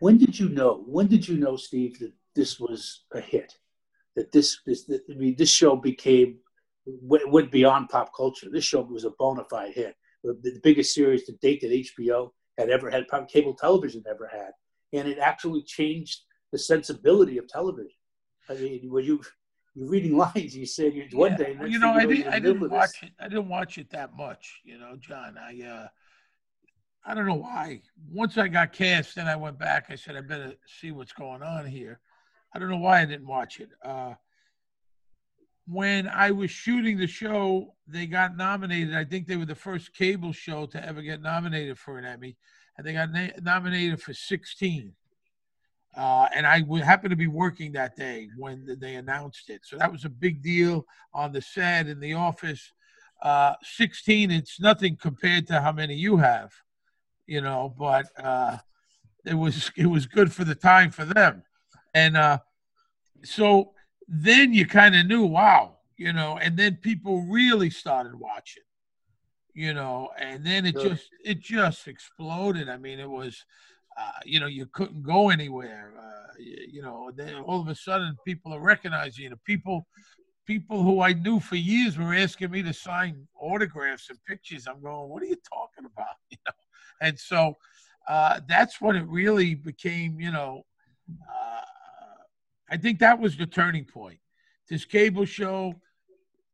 [0.00, 0.84] When did you know?
[0.86, 3.54] When did you know, Steve, that this was a hit?
[4.16, 6.38] That this, this, I mean, this show became
[6.86, 8.48] went beyond pop culture.
[8.50, 9.94] This show was a bona fide hit.
[10.22, 14.50] The biggest series to date that HBO had ever had, probably cable television ever had,
[14.92, 16.20] and it actually changed
[16.52, 17.90] the sensibility of television.
[18.48, 19.20] I mean, when you
[19.74, 21.56] you're reading lines, you said you one day.
[21.66, 23.10] you know, I didn't, I didn't watch it.
[23.20, 24.60] I didn't watch it that much.
[24.64, 25.36] You know, John.
[25.38, 25.88] I uh,
[27.04, 27.82] I don't know why.
[28.10, 29.86] Once I got cast, then I went back.
[29.90, 32.00] I said I better see what's going on here.
[32.52, 33.68] I don't know why I didn't watch it.
[33.84, 34.14] Uh,
[35.68, 38.94] when I was shooting the show, they got nominated.
[38.94, 42.36] I think they were the first cable show to ever get nominated for an Emmy,
[42.76, 44.92] and they got na- nominated for 16.
[45.96, 49.62] Uh, and I happened to be working that day when they announced it.
[49.64, 50.84] So that was a big deal
[51.14, 52.72] on the set in the office.
[53.22, 56.52] Uh, 16, it's nothing compared to how many you have,
[57.26, 58.58] you know, but uh,
[59.24, 61.42] it was it was good for the time for them.
[61.94, 62.38] And uh,
[63.24, 63.72] so
[64.06, 68.62] then you kind of knew, wow, you know, and then people really started watching
[69.56, 70.90] you know and then it sure.
[70.90, 73.44] just it just exploded i mean it was
[73.96, 75.94] uh, you know, you couldn't go anywhere.
[75.98, 79.30] Uh, you, you, know, then all of a sudden people are recognizing you.
[79.30, 79.86] Know, people,
[80.46, 84.66] people who I knew for years were asking me to sign autographs and pictures.
[84.66, 86.16] I'm going, what are you talking about?
[86.30, 86.52] You know,
[87.00, 87.56] and so
[88.08, 90.64] uh, that's when it really became, you know,
[91.22, 91.60] uh,
[92.68, 94.18] I think that was the turning point.
[94.68, 95.74] This cable show,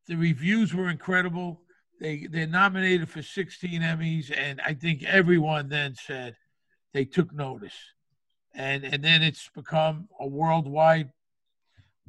[0.06, 1.61] the reviews were incredible.
[2.02, 6.34] They they're nominated for 16 Emmys, and I think everyone then said,
[6.92, 7.76] they took notice,
[8.52, 11.12] and and then it's become a worldwide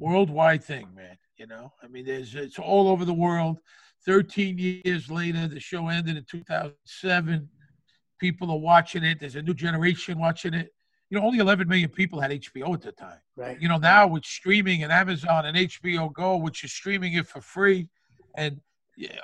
[0.00, 1.16] worldwide thing, man.
[1.36, 3.60] You know, I mean, there's it's all over the world.
[4.04, 7.48] Thirteen years later, the show ended in 2007.
[8.18, 9.20] People are watching it.
[9.20, 10.74] There's a new generation watching it.
[11.08, 13.20] You know, only 11 million people had HBO at the time.
[13.36, 13.60] Right.
[13.60, 17.40] You know, now with streaming and Amazon and HBO Go, which is streaming it for
[17.40, 17.88] free
[18.36, 18.60] and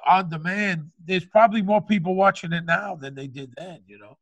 [0.08, 3.80] on demand, there's probably more people watching it now than they did then.
[3.86, 4.18] You know.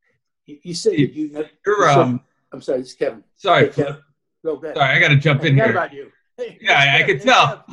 [0.46, 1.06] You, you said you.
[1.06, 2.20] you You're um.
[2.52, 3.22] I'm sorry, it's Kevin.
[3.34, 3.66] Sorry.
[3.66, 4.02] Hey, Kevin.
[4.44, 4.76] Go ahead.
[4.76, 5.70] Sorry, I got to jump in here.
[5.70, 6.11] about you.
[6.37, 7.64] Hey, yeah, I, I could tell.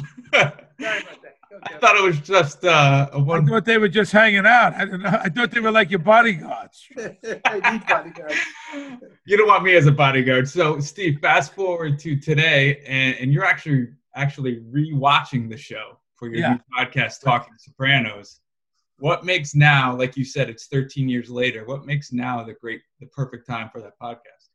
[1.63, 3.45] I thought it was just uh, a one.
[3.45, 4.73] I thought they were just hanging out.
[4.73, 5.19] I don't know.
[5.21, 6.88] I thought they were like your bodyguards.
[7.43, 8.35] Bodyguards.
[9.27, 10.47] You don't want me as a bodyguard.
[10.47, 16.28] So, Steve, fast forward to today, and, and you're actually actually rewatching the show for
[16.28, 16.54] your yeah.
[16.54, 18.39] new podcast, Talking Sopranos
[18.97, 21.65] what makes now, like you said, it's 13 years later.
[21.65, 24.49] What makes now the great, the perfect time for that podcast?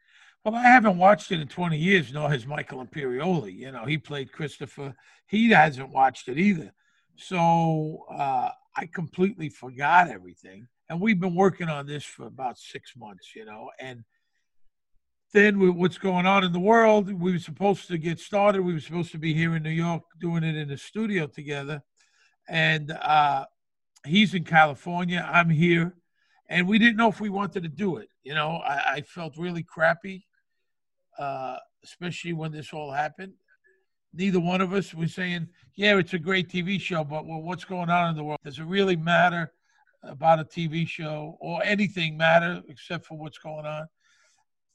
[0.44, 3.55] Well, I haven't watched it in 20 years, nor has Michael Imperioli.
[3.55, 4.94] You know, he played Christopher.
[5.27, 6.73] He hasn't watched it either.
[7.16, 10.66] So uh, I completely forgot everything.
[10.88, 13.70] And we've been working on this for about six months, you know.
[13.79, 14.03] And
[15.33, 18.62] then with what's going on in the world, we were supposed to get started.
[18.62, 21.83] We were supposed to be here in New York doing it in the studio together.
[22.49, 23.47] And uh,
[24.05, 25.29] he's in California.
[25.31, 25.95] I'm here.
[26.49, 28.09] And we didn't know if we wanted to do it.
[28.25, 30.27] You know, I, I felt really crappy,
[31.19, 33.35] uh, especially when this all happened.
[34.12, 37.64] Neither one of us was saying, yeah, it's a great TV show, but well, what's
[37.64, 38.40] going on in the world?
[38.45, 39.53] Does it really matter?
[40.03, 43.87] about a TV show or anything matter except for what's going on.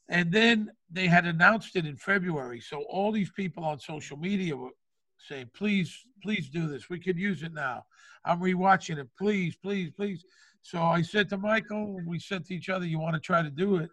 [0.08, 2.60] And then they had announced it in February.
[2.60, 4.70] So all these people on social media were
[5.18, 6.88] saying, please, please do this.
[6.88, 7.84] We could use it now.
[8.24, 9.08] I'm rewatching it.
[9.18, 10.24] Please, please, please.
[10.62, 13.50] So I said to Michael, we said to each other, you want to try to
[13.50, 13.90] do it?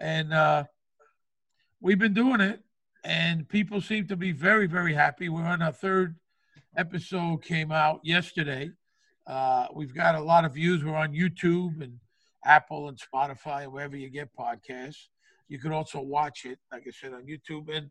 [0.00, 0.64] And uh,
[1.80, 2.60] we've been doing it.
[3.04, 5.28] And people seem to be very, very happy.
[5.28, 6.16] We're on our third
[6.76, 8.70] episode, came out yesterday.
[9.26, 10.84] Uh, we've got a lot of views.
[10.84, 11.98] We're on YouTube and
[12.44, 15.08] Apple and Spotify and wherever you get podcasts.
[15.48, 17.74] You could also watch it, like I said, on YouTube.
[17.74, 17.90] And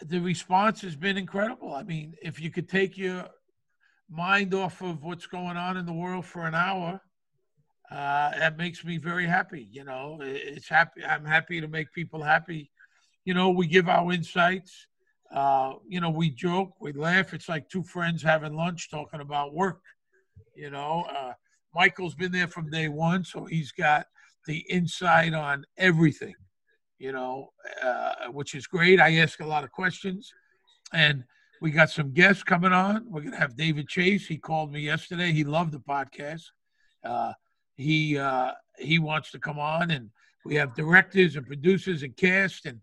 [0.00, 1.74] the response has been incredible.
[1.74, 3.26] I mean, if you could take your
[4.10, 7.00] mind off of what's going on in the world for an hour,
[7.90, 9.68] uh, that makes me very happy.
[9.70, 11.04] You know, it's happy.
[11.04, 12.70] I'm happy to make people happy.
[13.24, 14.86] You know, we give our insights.
[15.32, 17.34] Uh, you know, we joke, we laugh.
[17.34, 19.80] It's like two friends having lunch talking about work.
[20.54, 21.32] You know, uh,
[21.74, 24.06] Michael's been there from day one, so he's got
[24.46, 26.34] the insight on everything,
[26.98, 27.52] you know,
[27.82, 29.00] uh, which is great.
[29.00, 30.32] I ask a lot of questions,
[30.92, 31.24] and
[31.60, 33.06] we got some guests coming on.
[33.08, 34.26] We're gonna have David Chase.
[34.26, 35.32] He called me yesterday.
[35.32, 36.42] He loved the podcast.
[37.04, 37.32] Uh,
[37.76, 40.10] he uh, he wants to come on, and
[40.44, 42.80] we have directors and producers and cast and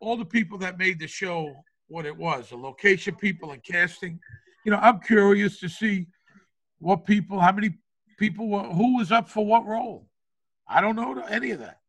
[0.00, 1.54] all the people that made the show
[1.88, 2.50] what it was.
[2.50, 4.18] The location people and casting.
[4.64, 6.06] You know, I'm curious to see
[6.78, 7.78] what people, how many
[8.18, 10.06] people, were, who was up for what role.
[10.66, 11.80] I don't know any of that.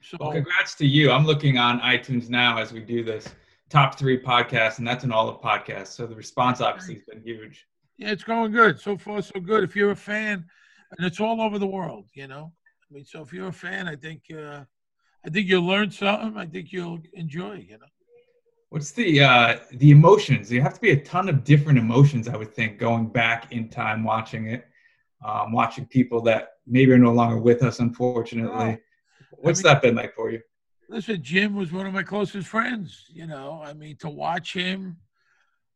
[0.00, 1.10] So well, congrats to you.
[1.10, 3.26] I'm looking on iTunes now as we do this
[3.70, 5.88] top three podcast, and that's an all of podcasts.
[5.88, 7.66] So the response obviously has been huge.
[7.96, 8.78] Yeah, it's going good.
[8.78, 9.64] So far, so good.
[9.64, 10.44] If you're a fan,
[10.98, 12.52] and it's all over the world, you know.
[12.90, 14.64] I mean, so if you're a fan, I think uh,
[15.24, 16.36] I think you'll learn something.
[16.36, 17.86] I think you'll enjoy, you know.
[18.68, 20.48] What's the uh, the emotions?
[20.48, 23.68] There have to be a ton of different emotions, I would think, going back in
[23.68, 24.66] time watching it
[25.24, 28.78] um, watching people that maybe are no longer with us, unfortunately.
[29.30, 30.40] What's I mean, that been like for you?
[30.88, 33.06] Listen, Jim was one of my closest friends.
[33.10, 34.98] You know, I mean, to watch him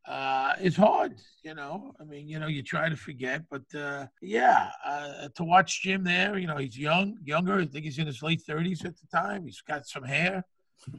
[0.07, 1.15] uh, is hard.
[1.43, 5.45] You know, I mean, you know, you try to forget, but uh, yeah, uh, to
[5.45, 7.61] watch Jim there, you know, he's young, younger.
[7.61, 9.47] I think he's in his late thirties at the time.
[9.47, 10.45] He's got some hair.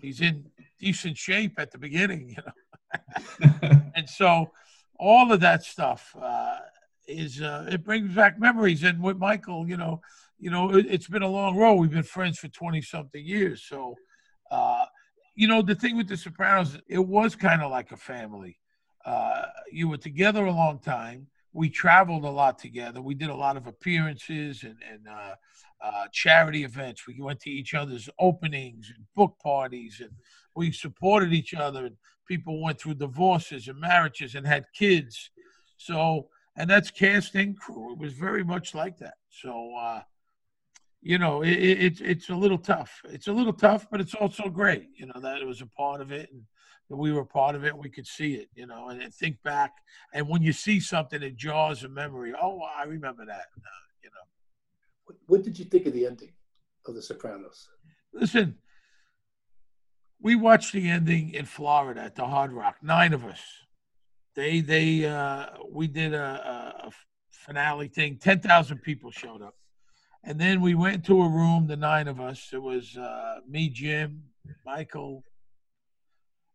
[0.01, 0.45] He's in
[0.79, 2.29] decent shape at the beginning.
[2.29, 4.51] You know, and so
[4.99, 6.57] all of that stuff uh,
[7.09, 8.83] is uh, it brings back memories.
[8.83, 10.01] And with Michael, you know,
[10.37, 11.75] you know, it, has been a long road.
[11.75, 13.63] We've been friends for twenty something years.
[13.63, 13.95] So,
[14.51, 14.85] uh,
[15.35, 18.59] you know, the thing with The Sopranos, it was kind of like a family.
[19.05, 21.27] Uh, you were together a long time.
[21.53, 23.01] We traveled a lot together.
[23.01, 25.35] We did a lot of appearances and, and uh,
[25.81, 27.07] uh, charity events.
[27.07, 30.11] We went to each other's openings and book parties, and
[30.55, 31.85] we supported each other.
[31.85, 31.95] And
[32.27, 35.31] people went through divorces and marriages and had kids.
[35.77, 37.93] So and that's casting crew.
[37.93, 39.15] It was very much like that.
[39.29, 40.01] So, uh,
[41.01, 43.01] you know, it, it, it's it's a little tough.
[43.05, 44.89] It's a little tough, but it's also great.
[44.95, 46.43] You know that it was a part of it, and
[46.89, 47.77] that we were part of it.
[47.77, 48.49] We could see it.
[48.53, 49.73] You know, and, and think back.
[50.13, 52.33] And when you see something, it jaws a memory.
[52.39, 53.45] Oh, I remember that.
[53.57, 54.25] Uh, you know.
[55.05, 56.31] What, what did you think of the ending
[56.85, 57.69] of The Sopranos?
[58.13, 58.57] Listen,
[60.21, 62.77] we watched the ending in Florida at the Hard Rock.
[62.81, 63.39] Nine of us
[64.39, 66.91] they they uh, we did a, a
[67.29, 68.17] finale thing.
[68.17, 69.55] Ten thousand people showed up,
[70.23, 71.67] and then we went to a room.
[71.67, 72.49] The nine of us.
[72.53, 74.23] It was uh, me, Jim,
[74.65, 75.23] Michael,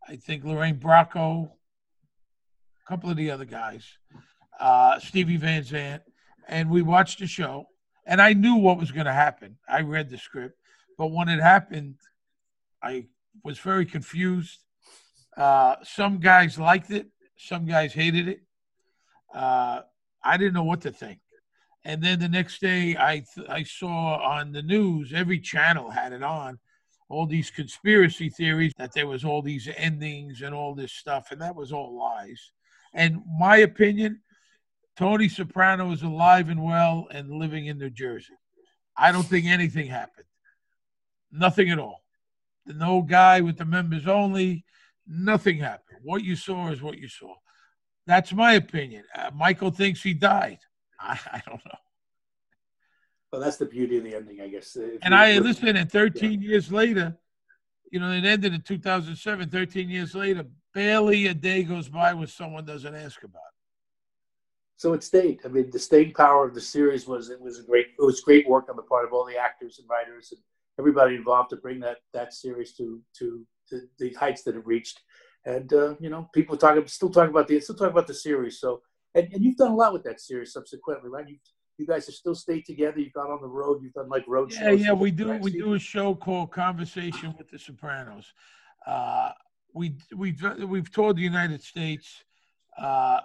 [0.08, 3.84] I think Lorraine Bracco, a couple of the other guys,
[4.58, 6.02] uh, Stevie Van Zandt,
[6.48, 7.66] and we watched the show.
[8.06, 9.56] And I knew what was going to happen.
[9.68, 10.58] I read the script,
[10.96, 11.96] but when it happened,
[12.82, 13.06] I
[13.42, 14.60] was very confused.
[15.36, 17.08] Uh, some guys liked it,
[17.46, 18.42] some guys hated it.
[19.34, 19.82] Uh,
[20.22, 21.20] I didn't know what to think.
[21.84, 26.12] And then the next day, I th- I saw on the news every channel had
[26.12, 26.58] it on,
[27.08, 31.40] all these conspiracy theories that there was all these endings and all this stuff, and
[31.42, 32.50] that was all lies.
[32.94, 34.20] And my opinion,
[34.96, 38.34] Tony Soprano is alive and well and living in New Jersey.
[38.96, 40.26] I don't think anything happened.
[41.30, 42.02] Nothing at all.
[42.64, 44.64] The no guy with the members only.
[45.06, 45.83] Nothing happened.
[46.04, 47.34] What you saw is what you saw.
[48.06, 49.04] That's my opinion.
[49.14, 50.58] Uh, Michael thinks he died.
[51.00, 51.78] I, I, don't know.
[53.32, 54.76] Well, that's the beauty of the ending, I guess.
[54.76, 56.48] If and I listen, and 13 yeah.
[56.48, 57.16] years later,
[57.90, 59.48] you know, it ended in 2007.
[59.48, 63.54] 13 years later, barely a day goes by where someone doesn't ask about it.
[64.76, 65.40] So it stayed.
[65.44, 68.20] I mean, the staying power of the series was it was a great it was
[68.20, 70.40] great work on the part of all the actors and writers and
[70.78, 75.00] everybody involved to bring that that series to to the, the heights that it reached.
[75.46, 78.60] And uh, you know, people talking still talking about the still talking about the series.
[78.60, 78.80] So
[79.14, 81.28] and, and you've done a lot with that series subsequently, right?
[81.28, 81.40] You've
[81.76, 83.00] you guys have still stayed together.
[83.00, 83.82] You've gone on the road.
[83.82, 84.80] You've done like road Yeah, shows.
[84.80, 85.32] yeah, yeah, we do.
[85.32, 88.32] We do a show called Conversation with the Sopranos.
[88.86, 89.30] Uh,
[89.72, 92.22] we we we've toured the United States,
[92.78, 93.20] uh,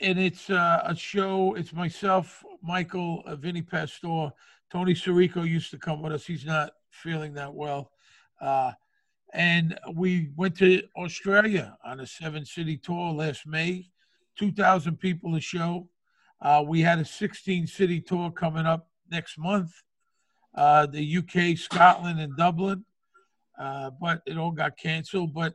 [0.00, 1.54] and it's uh, a show.
[1.54, 4.32] It's myself, Michael, uh, Vinny Pastore,
[4.72, 6.26] Tony Sirico used to come with us.
[6.26, 7.92] He's not feeling that well,
[8.40, 8.72] uh,
[9.34, 13.90] and we went to Australia on a seven-city tour last May.
[14.38, 15.88] Two thousand people a show.
[16.40, 19.72] Uh, we had a 16 city tour coming up next month,
[20.54, 22.84] uh, the UK, Scotland, and Dublin,
[23.58, 25.34] uh, but it all got canceled.
[25.34, 25.54] But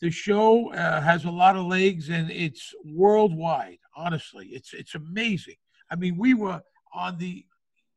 [0.00, 3.78] the show uh, has a lot of legs and it's worldwide.
[3.94, 5.56] Honestly, it's it's amazing.
[5.90, 6.62] I mean, we were
[6.94, 7.44] on the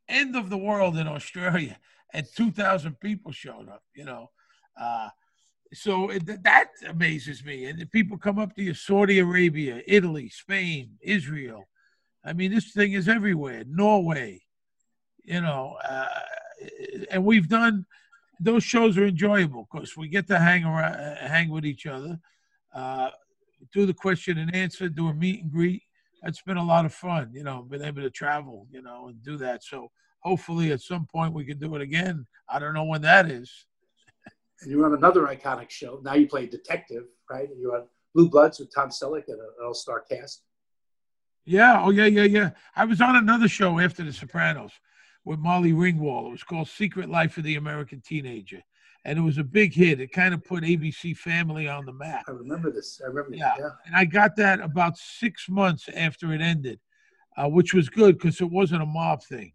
[0.08, 1.80] end of the world in Australia,
[2.14, 3.84] and 2,000 people showed up.
[3.96, 4.30] You know.
[4.80, 5.10] Uh,
[5.74, 7.66] so it, that amazes me.
[7.66, 11.68] And people come up to you, Saudi Arabia, Italy, Spain, Israel,
[12.24, 13.64] I mean, this thing is everywhere.
[13.68, 14.42] Norway,
[15.24, 16.08] you know, uh,
[17.12, 17.86] and we've done
[18.42, 22.20] those shows are enjoyable because we get to hang around, hang with each other,
[22.74, 23.10] uh,
[23.74, 25.84] do the question and answer, do a meet and greet.
[26.24, 29.24] That's been a lot of fun, you know, been able to travel, you know, and
[29.24, 29.64] do that.
[29.64, 32.26] So hopefully at some point we can do it again.
[32.48, 33.66] I don't know when that is.
[34.62, 36.02] And you're on another iconic show.
[36.04, 37.48] Now you play detective, right?
[37.58, 40.44] You're on Blue Bloods with Tom Selleck and an all-star cast.
[41.46, 41.82] Yeah.
[41.84, 42.50] Oh, yeah, yeah, yeah.
[42.76, 44.72] I was on another show after The Sopranos
[45.26, 46.28] with Molly Ringwald.
[46.28, 48.62] It was called Secret Life of the American Teenager.
[49.06, 50.02] And it was a big hit.
[50.02, 52.26] It kind of put ABC Family on the map.
[52.28, 53.00] I remember this.
[53.04, 53.36] I remember.
[53.36, 53.54] Yeah.
[53.58, 53.70] Yeah.
[53.86, 56.80] And I got that about six months after it ended,
[57.38, 59.54] uh, which was good because it wasn't a mob thing.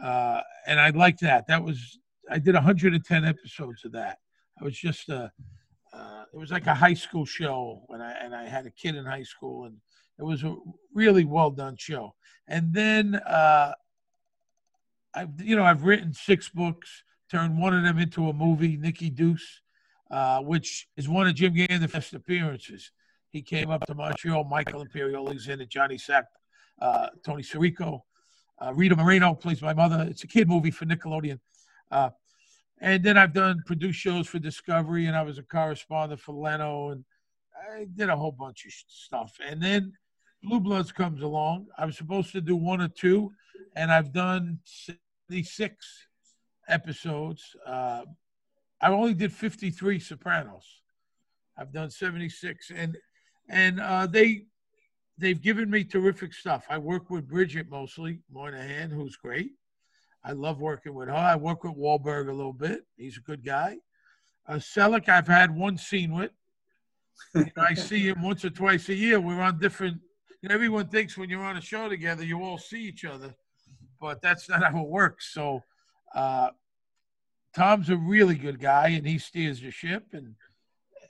[0.00, 1.46] Uh, and I liked that.
[1.46, 1.98] That was,
[2.30, 4.18] I did 110 episodes of that.
[4.60, 5.32] I was just a,
[5.92, 8.94] uh, it was like a high school show when I, and I had a kid
[8.96, 9.76] in high school and
[10.18, 10.54] it was a
[10.94, 12.14] really well done show.
[12.46, 13.72] And then, uh,
[15.14, 19.10] I've, you know, I've written six books, turned one of them into a movie, Nicky
[19.10, 19.62] Deuce,
[20.10, 22.90] uh, which is one of Jim Gandolf's best appearances.
[23.30, 26.26] He came up to Montreal, Michael Imperioli's in it, Johnny Sack,
[26.80, 28.02] uh, Tony Sirico,
[28.60, 30.06] uh, Rita Moreno plays my mother.
[30.08, 31.38] It's a kid movie for Nickelodeon.
[31.90, 32.10] Uh,
[32.80, 36.90] and then I've done produced shows for Discovery, and I was a correspondent for Leno,
[36.90, 37.04] and
[37.74, 39.36] I did a whole bunch of stuff.
[39.44, 39.92] And then
[40.42, 41.66] Blue Bloods comes along.
[41.76, 43.32] I was supposed to do one or two,
[43.74, 45.86] and I've done 76
[46.68, 47.56] episodes.
[47.66, 48.02] Uh,
[48.80, 50.64] I only did 53 Sopranos.
[51.56, 52.96] I've done 76, and
[53.48, 54.44] and uh, they
[55.16, 56.64] they've given me terrific stuff.
[56.70, 59.52] I work with Bridget mostly Moynahan, who's great.
[60.24, 61.14] I love working with her.
[61.14, 62.84] I work with Wahlberg a little bit.
[62.96, 63.78] He's a good guy.
[64.46, 66.30] Uh, Selleck, I've had one scene with.
[67.34, 69.20] You know, I see him once or twice a year.
[69.20, 69.98] We're on different.
[70.40, 73.34] You know, everyone thinks when you're on a show together, you all see each other,
[74.00, 75.32] but that's not how it works.
[75.34, 75.64] So,
[76.14, 76.50] uh,
[77.54, 80.36] Tom's a really good guy, and he steers the ship, and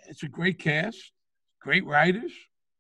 [0.09, 1.13] it's a great cast,
[1.61, 2.33] great writers.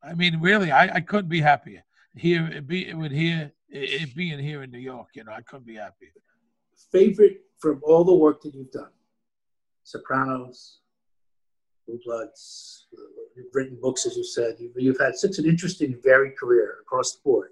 [0.02, 1.84] I mean, really, I, I couldn't be happier
[2.16, 2.62] here.
[2.62, 5.08] Be it would here it, it being here in New York.
[5.14, 6.10] You know, I couldn't be happier.
[6.92, 8.90] Favorite from all the work that you've done?
[9.84, 10.78] Sopranos,
[11.86, 12.86] Blue Bloods.
[13.36, 14.56] You've written books, as you said.
[14.58, 17.50] You've, you've had such an interesting, varied career across the board.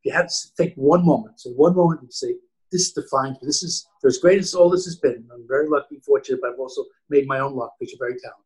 [0.00, 2.36] If you had to take one moment, say one moment, and say,
[2.70, 3.46] "This defines me.
[3.46, 5.28] This is for as great as all this has been.
[5.32, 8.44] I'm very lucky, fortunate, but I've also made my own luck because you're very talented."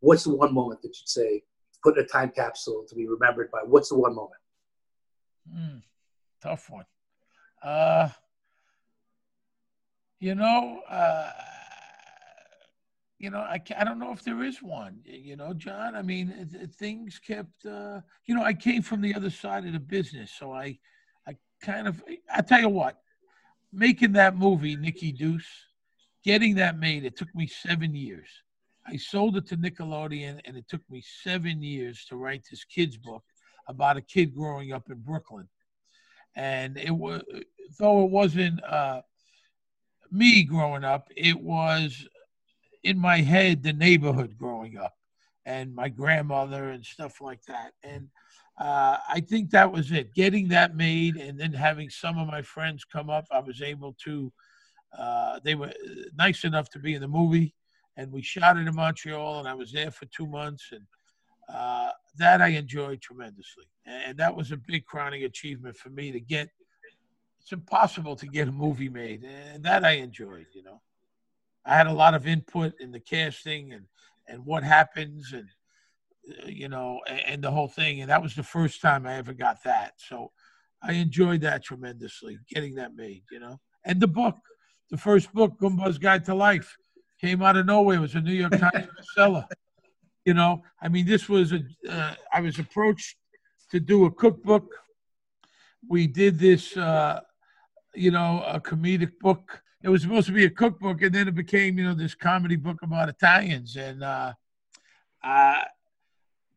[0.00, 1.42] What's the one moment that you'd say,
[1.82, 3.60] put in a time capsule to be remembered by?
[3.64, 4.40] What's the one moment?
[5.52, 5.82] Mm,
[6.40, 6.84] tough one.
[7.62, 8.08] Uh,
[10.18, 11.30] you know, uh,
[13.18, 15.00] you know, I, I don't know if there is one.
[15.04, 15.94] You know, John.
[15.94, 16.48] I mean,
[16.78, 17.66] things kept.
[17.66, 20.78] Uh, you know, I came from the other side of the business, so I,
[21.26, 22.02] I kind of.
[22.34, 22.98] I tell you what,
[23.72, 25.48] making that movie, Nicky Deuce,
[26.24, 28.28] getting that made, it took me seven years.
[28.86, 32.96] I sold it to Nickelodeon, and it took me seven years to write this kid's
[32.96, 33.22] book
[33.68, 35.48] about a kid growing up in Brooklyn.
[36.36, 37.22] And it was,
[37.78, 39.02] though it wasn't uh,
[40.10, 42.06] me growing up, it was
[42.82, 44.94] in my head the neighborhood growing up
[45.44, 47.72] and my grandmother and stuff like that.
[47.82, 48.08] And
[48.58, 50.14] uh, I think that was it.
[50.14, 53.96] Getting that made and then having some of my friends come up, I was able
[54.04, 54.32] to.
[54.96, 55.72] Uh, they were
[56.18, 57.54] nice enough to be in the movie,
[57.96, 60.84] and we shot it in Montreal, and I was there for two months, and
[61.48, 63.64] uh, that I enjoyed tremendously.
[63.86, 66.48] And that was a big crowning achievement for me to get.
[67.40, 70.46] It's impossible to get a movie made, and that I enjoyed.
[70.52, 70.80] You know,
[71.64, 73.86] I had a lot of input in the casting and
[74.28, 75.48] and what happens, and
[76.42, 78.02] uh, you know, and, and the whole thing.
[78.02, 79.94] And that was the first time I ever got that.
[79.96, 80.30] So
[80.82, 83.58] I enjoyed that tremendously, getting that made, you know.
[83.84, 84.36] And the book,
[84.90, 86.76] the first book, Goomba's Guide to Life,
[87.20, 87.96] came out of nowhere.
[87.96, 88.88] It was a New York Times
[89.18, 89.46] bestseller.
[90.24, 91.60] You know, I mean, this was a.
[91.88, 93.16] Uh, I was approached
[93.70, 94.66] to do a cookbook.
[95.88, 97.20] We did this, uh,
[97.94, 99.62] you know, a comedic book.
[99.82, 102.56] It was supposed to be a cookbook, and then it became, you know, this comedy
[102.56, 103.76] book about Italians.
[103.76, 104.34] And uh,
[105.24, 105.62] uh,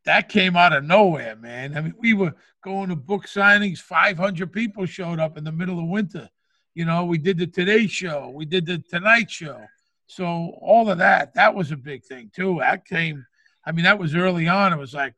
[0.03, 1.77] that came out of nowhere, man.
[1.77, 3.79] I mean, we were going to book signings.
[3.79, 6.29] Five hundred people showed up in the middle of winter.
[6.75, 9.61] You know, we did the Today Show, we did the Tonight Show.
[10.07, 12.57] So all of that, that was a big thing too.
[12.59, 13.25] That came.
[13.65, 14.73] I mean, that was early on.
[14.73, 15.13] It was like,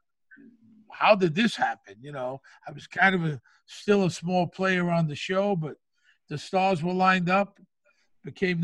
[0.91, 1.95] how did this happen?
[1.99, 5.75] You know, I was kind of a still a small player on the show, but
[6.29, 7.59] the stars were lined up.
[8.23, 8.59] Became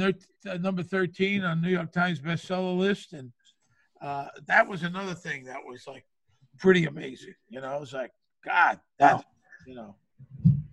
[0.59, 3.32] number thirteen on New York Times bestseller list, and
[4.01, 6.03] uh, that was another thing that was like
[6.57, 7.36] pretty amazing.
[7.49, 8.11] You know, it was like,
[8.43, 9.23] God, that,
[9.67, 9.95] you know.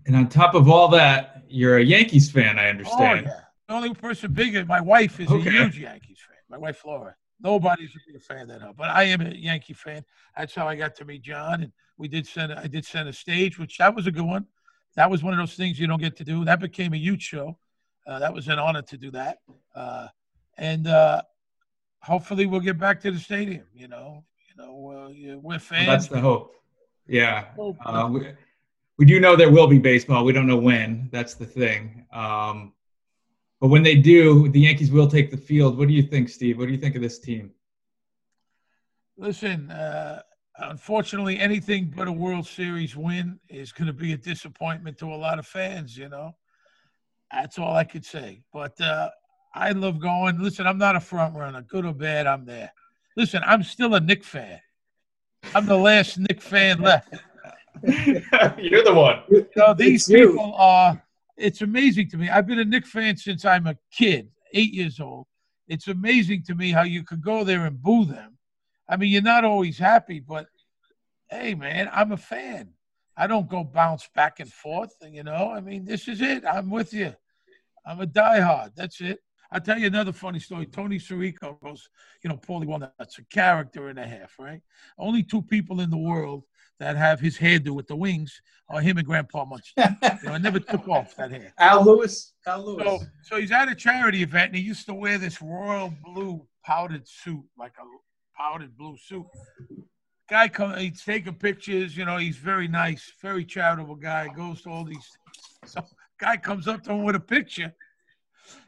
[0.07, 3.27] And on top of all that, you're a Yankees fan, I Oh, understand.
[3.27, 3.41] yeah.
[3.69, 5.49] The only person bigger, my wife is Okay.
[5.49, 6.39] a huge Yankees fan.
[6.49, 7.15] My wife, Laura.
[7.41, 10.05] Nobody's a bigger fan than her, but I am a Yankee fan.
[10.37, 11.63] That's how I got to meet John.
[11.63, 14.47] And we did send, I did send a stage, which that was a good one.
[14.97, 16.45] That was one of those things you don't get to do.
[16.45, 17.57] That became a huge show.
[18.07, 19.39] Uh, that was an honor to do that.
[19.75, 20.09] Uh,
[20.57, 21.23] and uh,
[22.03, 23.67] hopefully we'll get back to the stadium.
[23.73, 25.87] You know, you know, uh, we're Well, fans.
[25.87, 26.55] that's the hope.
[27.07, 27.47] Yeah.
[27.85, 28.27] Uh, we,
[28.99, 30.25] we do know there will be baseball.
[30.25, 31.09] We don't know when.
[31.13, 32.05] That's the thing.
[32.13, 32.73] Um,
[33.61, 35.77] but when they do, the Yankees will take the field.
[35.79, 36.59] What do you think, Steve?
[36.59, 37.51] What do you think of this team?
[39.17, 40.23] Listen, uh,
[40.59, 45.17] unfortunately, anything but a World Series win is going to be a disappointment to a
[45.17, 45.97] lot of fans.
[45.97, 46.37] You know,
[47.33, 48.43] that's all I could say.
[48.53, 49.11] But uh,
[49.55, 50.41] I love going.
[50.41, 52.27] Listen, I'm not a front runner, good or bad.
[52.29, 52.73] I'm there.
[53.17, 54.61] Listen, I'm still a Knick fan.
[55.55, 57.13] I'm the last Knick fan left.
[57.83, 59.23] You're the one.
[59.29, 60.29] You know, these It's you.
[60.31, 61.03] people are.
[61.39, 62.29] It's amazing to me.
[62.29, 65.27] I've been a Knick fan since I'm a kid, eight years old.
[65.69, 68.39] It's amazing to me how you could go there and boo them.
[68.89, 70.47] I mean, you're not always happy, but
[71.31, 72.71] hey, man, I'm a fan.
[73.17, 74.95] I don't go bounce back and forth.
[75.03, 76.45] You know, I mean, this is it.
[76.45, 77.15] I'm with you.
[77.87, 78.75] I'm a diehard.
[78.75, 79.21] That's it.
[79.51, 80.67] I'll tell you another funny story.
[80.67, 81.89] Tony Sirico goes,
[82.23, 84.61] you know, Paulie Walnut's a character and a half, right?
[84.99, 86.45] Only two people in the world
[86.79, 89.75] that have his hairdo with the wings are him and Grandpa Munch.
[89.77, 91.53] You know, I never took off that hair.
[91.59, 92.35] Al Lewis.
[92.47, 92.85] Al Lewis.
[92.85, 96.47] So, so he's at a charity event and he used to wear this royal blue
[96.65, 97.85] powdered suit, like a
[98.37, 99.27] powdered blue suit.
[100.29, 101.97] Guy come, he's taking pictures.
[101.97, 104.29] You know, he's very nice, very charitable guy.
[104.37, 105.09] Goes to all these.
[105.65, 105.83] So,
[106.21, 107.75] guy comes up to him with a picture,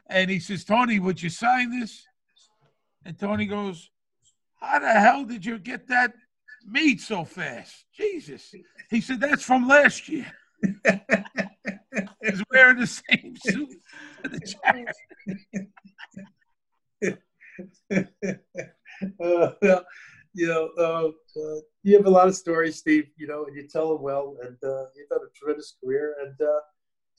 [0.09, 2.07] and he says, "Tony, would you sign this?"
[3.05, 3.91] And Tony goes,
[4.59, 6.13] "How the hell did you get that
[6.65, 8.53] made so fast?" Jesus.
[8.89, 10.31] He said, "That's from last year."
[12.23, 13.69] He's wearing the same suit
[14.23, 14.87] the
[19.23, 19.85] uh, well,
[20.33, 21.07] you know, uh,
[21.39, 23.07] uh, you have a lot of stories, Steve.
[23.17, 26.35] You know, and you tell them well, and uh, you've had a tremendous career and
[26.41, 26.59] uh,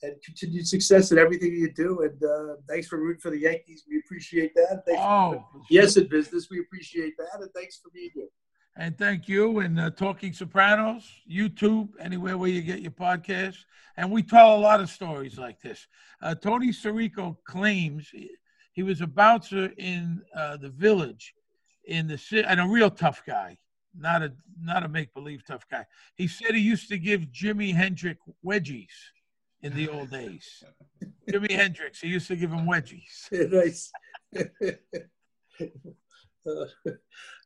[0.03, 2.01] and continued success in everything you do.
[2.01, 3.83] And uh, thanks for rooting for the Yankees.
[3.89, 4.83] We appreciate that.
[4.85, 6.47] Thanks for Oh, yes in business.
[6.49, 8.27] We appreciate that, and thanks for being here.
[8.75, 9.59] And thank you.
[9.59, 13.57] And uh, Talking Sopranos, YouTube, anywhere where you get your podcast.
[13.97, 15.87] And we tell a lot of stories like this.
[16.21, 18.11] Uh, Tony Sirico claims
[18.73, 21.33] he was a bouncer in uh, the village
[21.85, 23.57] in the city, and a real tough guy,
[23.95, 25.85] not a not a make believe tough guy.
[26.15, 28.87] He said he used to give Jimi Hendrix wedgies
[29.61, 30.63] in the old days.
[31.29, 33.29] Jimi Hendrix, he used to give him wedgies.
[33.51, 33.91] nice.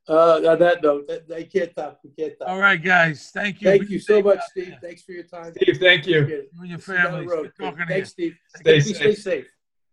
[0.10, 2.00] uh, uh, on that note, that, I can't top.
[2.04, 2.50] We can't top.
[2.50, 3.30] All right, guys.
[3.34, 3.70] Thank you.
[3.70, 4.70] Thank you so much, Steve.
[4.70, 4.80] there.
[4.82, 5.54] Thanks for your time.
[5.62, 6.22] Steve, thank you.
[6.22, 6.50] Appreciate.
[6.54, 7.28] You and your See you down the family.
[7.28, 7.52] road.
[7.60, 8.06] Talking to you.
[8.06, 8.36] Steve.
[8.56, 9.18] Stay Stay safe.
[9.20, 9.48] safe.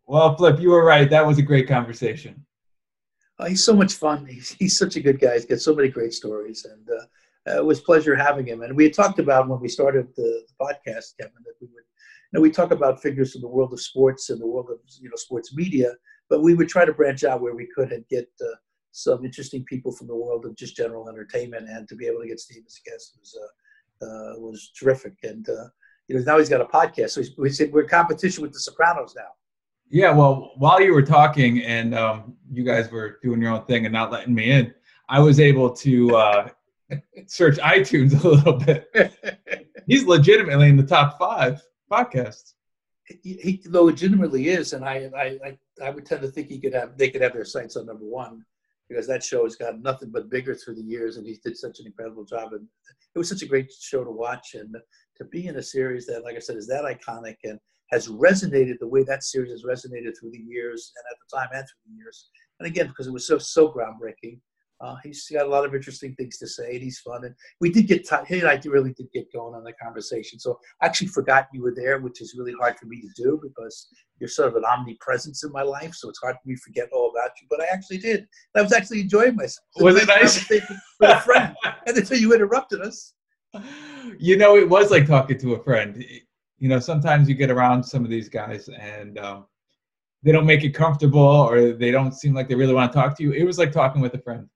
[0.07, 1.09] Well, Flip, you were right.
[1.09, 2.45] That was a great conversation.
[3.39, 4.27] Oh, he's so much fun.
[4.27, 5.35] He's, he's such a good guy.
[5.35, 8.62] He's got so many great stories, and uh, it was a pleasure having him.
[8.62, 11.83] And we had talked about when we started the, the podcast, Kevin, that we would,
[12.33, 14.79] you know, we talk about figures from the world of sports and the world of
[15.01, 15.93] you know sports media,
[16.31, 18.55] but we would try to branch out where we could and get uh,
[18.95, 21.68] some interesting people from the world of just general entertainment.
[21.68, 25.14] And to be able to get Steve as a guest was uh, uh, was terrific.
[25.24, 25.66] And uh,
[26.07, 28.53] you know, now he's got a podcast, so he's, we said we're in competition with
[28.53, 29.32] The Sopranos now.
[29.90, 33.84] Yeah, well, while you were talking and um, you guys were doing your own thing
[33.84, 34.72] and not letting me in,
[35.09, 36.49] I was able to uh,
[37.26, 38.90] search iTunes a little bit.
[39.86, 42.55] He's legitimately in the top five podcasts.
[43.07, 46.74] he, he legitimately is, and I, I, I, I would tend to think he could
[46.74, 48.45] have they could have their sights on number one
[48.95, 51.80] because that show has gotten nothing but bigger through the years, and he did such
[51.80, 52.53] an incredible job.
[52.53, 52.66] And
[53.14, 54.76] it was such a great show to watch, and
[55.16, 57.59] to be in a series that, like I said, is that iconic and
[57.90, 61.49] has resonated the way that series has resonated through the years and at the time
[61.53, 62.28] and through the years.
[62.61, 64.38] And again, because it was so so groundbreaking,
[64.85, 67.24] uh, he's got a lot of interesting things to say, and he's fun.
[67.24, 70.39] And we did get t- he and I really did get going on the conversation.
[70.39, 73.41] So I actually forgot you were there, which is really hard for me to do
[73.43, 73.89] because
[74.20, 75.95] you're sort of an omnipresence in my life.
[75.95, 77.47] So it's hard for me to forget all about you.
[77.49, 78.20] But I actually did.
[78.20, 79.64] And I was actually enjoying myself.
[79.80, 80.49] Was it nice?
[80.51, 80.64] With
[81.01, 81.57] a friend,
[81.87, 83.14] and until you interrupted us.
[84.18, 86.05] You know, it was like talking to a friend.
[86.59, 89.18] You know, sometimes you get around some of these guys and.
[89.18, 89.47] Um,
[90.22, 93.14] they don't make it comfortable or they don't seem like they really want to talk
[93.16, 93.32] to you.
[93.32, 94.49] It was like talking with a friend.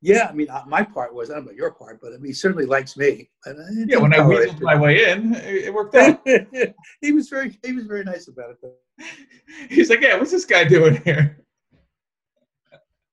[0.00, 2.18] Yeah, I mean, uh, my part was I don't know about your part, but I
[2.18, 3.28] mean, he certainly likes me.
[3.46, 6.20] And yeah, when I weaseled my way in, it worked out.
[7.00, 8.58] he was very, he was very nice about it.
[8.62, 8.74] Though.
[9.68, 11.44] He's like, "Yeah, what's this guy doing here?"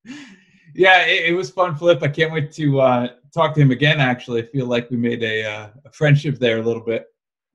[0.76, 2.04] yeah, it, it, was fun, Flip.
[2.04, 4.00] I can't wait to uh, talk to him again.
[4.00, 7.08] Actually, I feel like we made a, uh, a friendship there a little bit.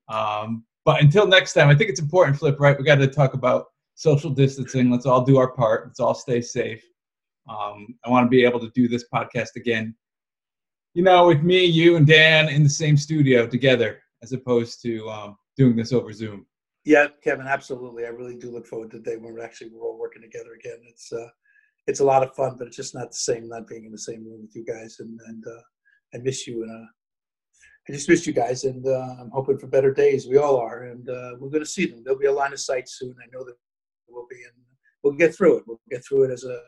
[0.09, 2.59] Um, but until next time, I think it's important, Flip.
[2.59, 2.77] Right?
[2.77, 4.91] We got to talk about social distancing.
[4.91, 5.87] Let's all do our part.
[5.87, 6.83] Let's all stay safe.
[7.49, 9.95] Um, I want to be able to do this podcast again,
[10.95, 15.09] you know, with me, you, and Dan in the same studio together, as opposed to
[15.09, 16.47] um, doing this over Zoom.
[16.85, 18.07] Yeah, Kevin, absolutely.
[18.07, 20.55] I really do look forward to the day when we're actually we're all working together
[20.55, 20.79] again.
[20.89, 21.29] It's uh,
[21.87, 23.99] it's a lot of fun, but it's just not the same not being in the
[23.99, 24.97] same room with you guys.
[25.01, 25.61] And and uh,
[26.15, 26.87] I miss you, and uh,
[27.89, 28.65] I just miss you guys.
[28.65, 30.27] And uh, I'm hoping for better days.
[30.27, 32.03] We all are, and uh, we're going to see them.
[32.03, 33.15] There'll be a line of sight soon.
[33.23, 33.57] I know that
[34.09, 34.51] we'll be in.
[35.03, 35.65] We'll get through it.
[35.67, 36.61] We'll get through it as a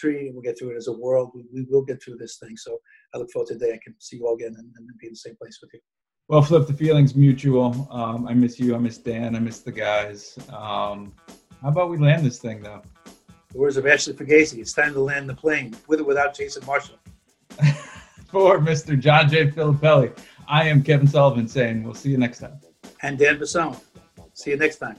[0.00, 1.30] country and we'll get through it as a world.
[1.34, 2.56] We, we will get through this thing.
[2.56, 2.78] So
[3.14, 5.06] I look forward to the day I can see you all again and, and be
[5.06, 5.80] in the same place with you.
[6.28, 7.88] Well, Flip, the feeling's mutual.
[7.90, 8.74] Um, I miss you.
[8.74, 9.34] I miss Dan.
[9.34, 10.38] I miss the guys.
[10.50, 11.12] Um,
[11.60, 12.82] how about we land this thing, though?
[13.50, 14.58] The words of Ashley Fugazi.
[14.58, 16.98] It's time to land the plane, with or without Jason Marshall.
[18.28, 18.96] For Mr.
[18.96, 19.50] John J.
[19.50, 22.60] Filippelli, I am Kevin Sullivan saying we'll see you next time.
[23.02, 23.76] And Dan Bassone.
[24.34, 24.96] See you next time.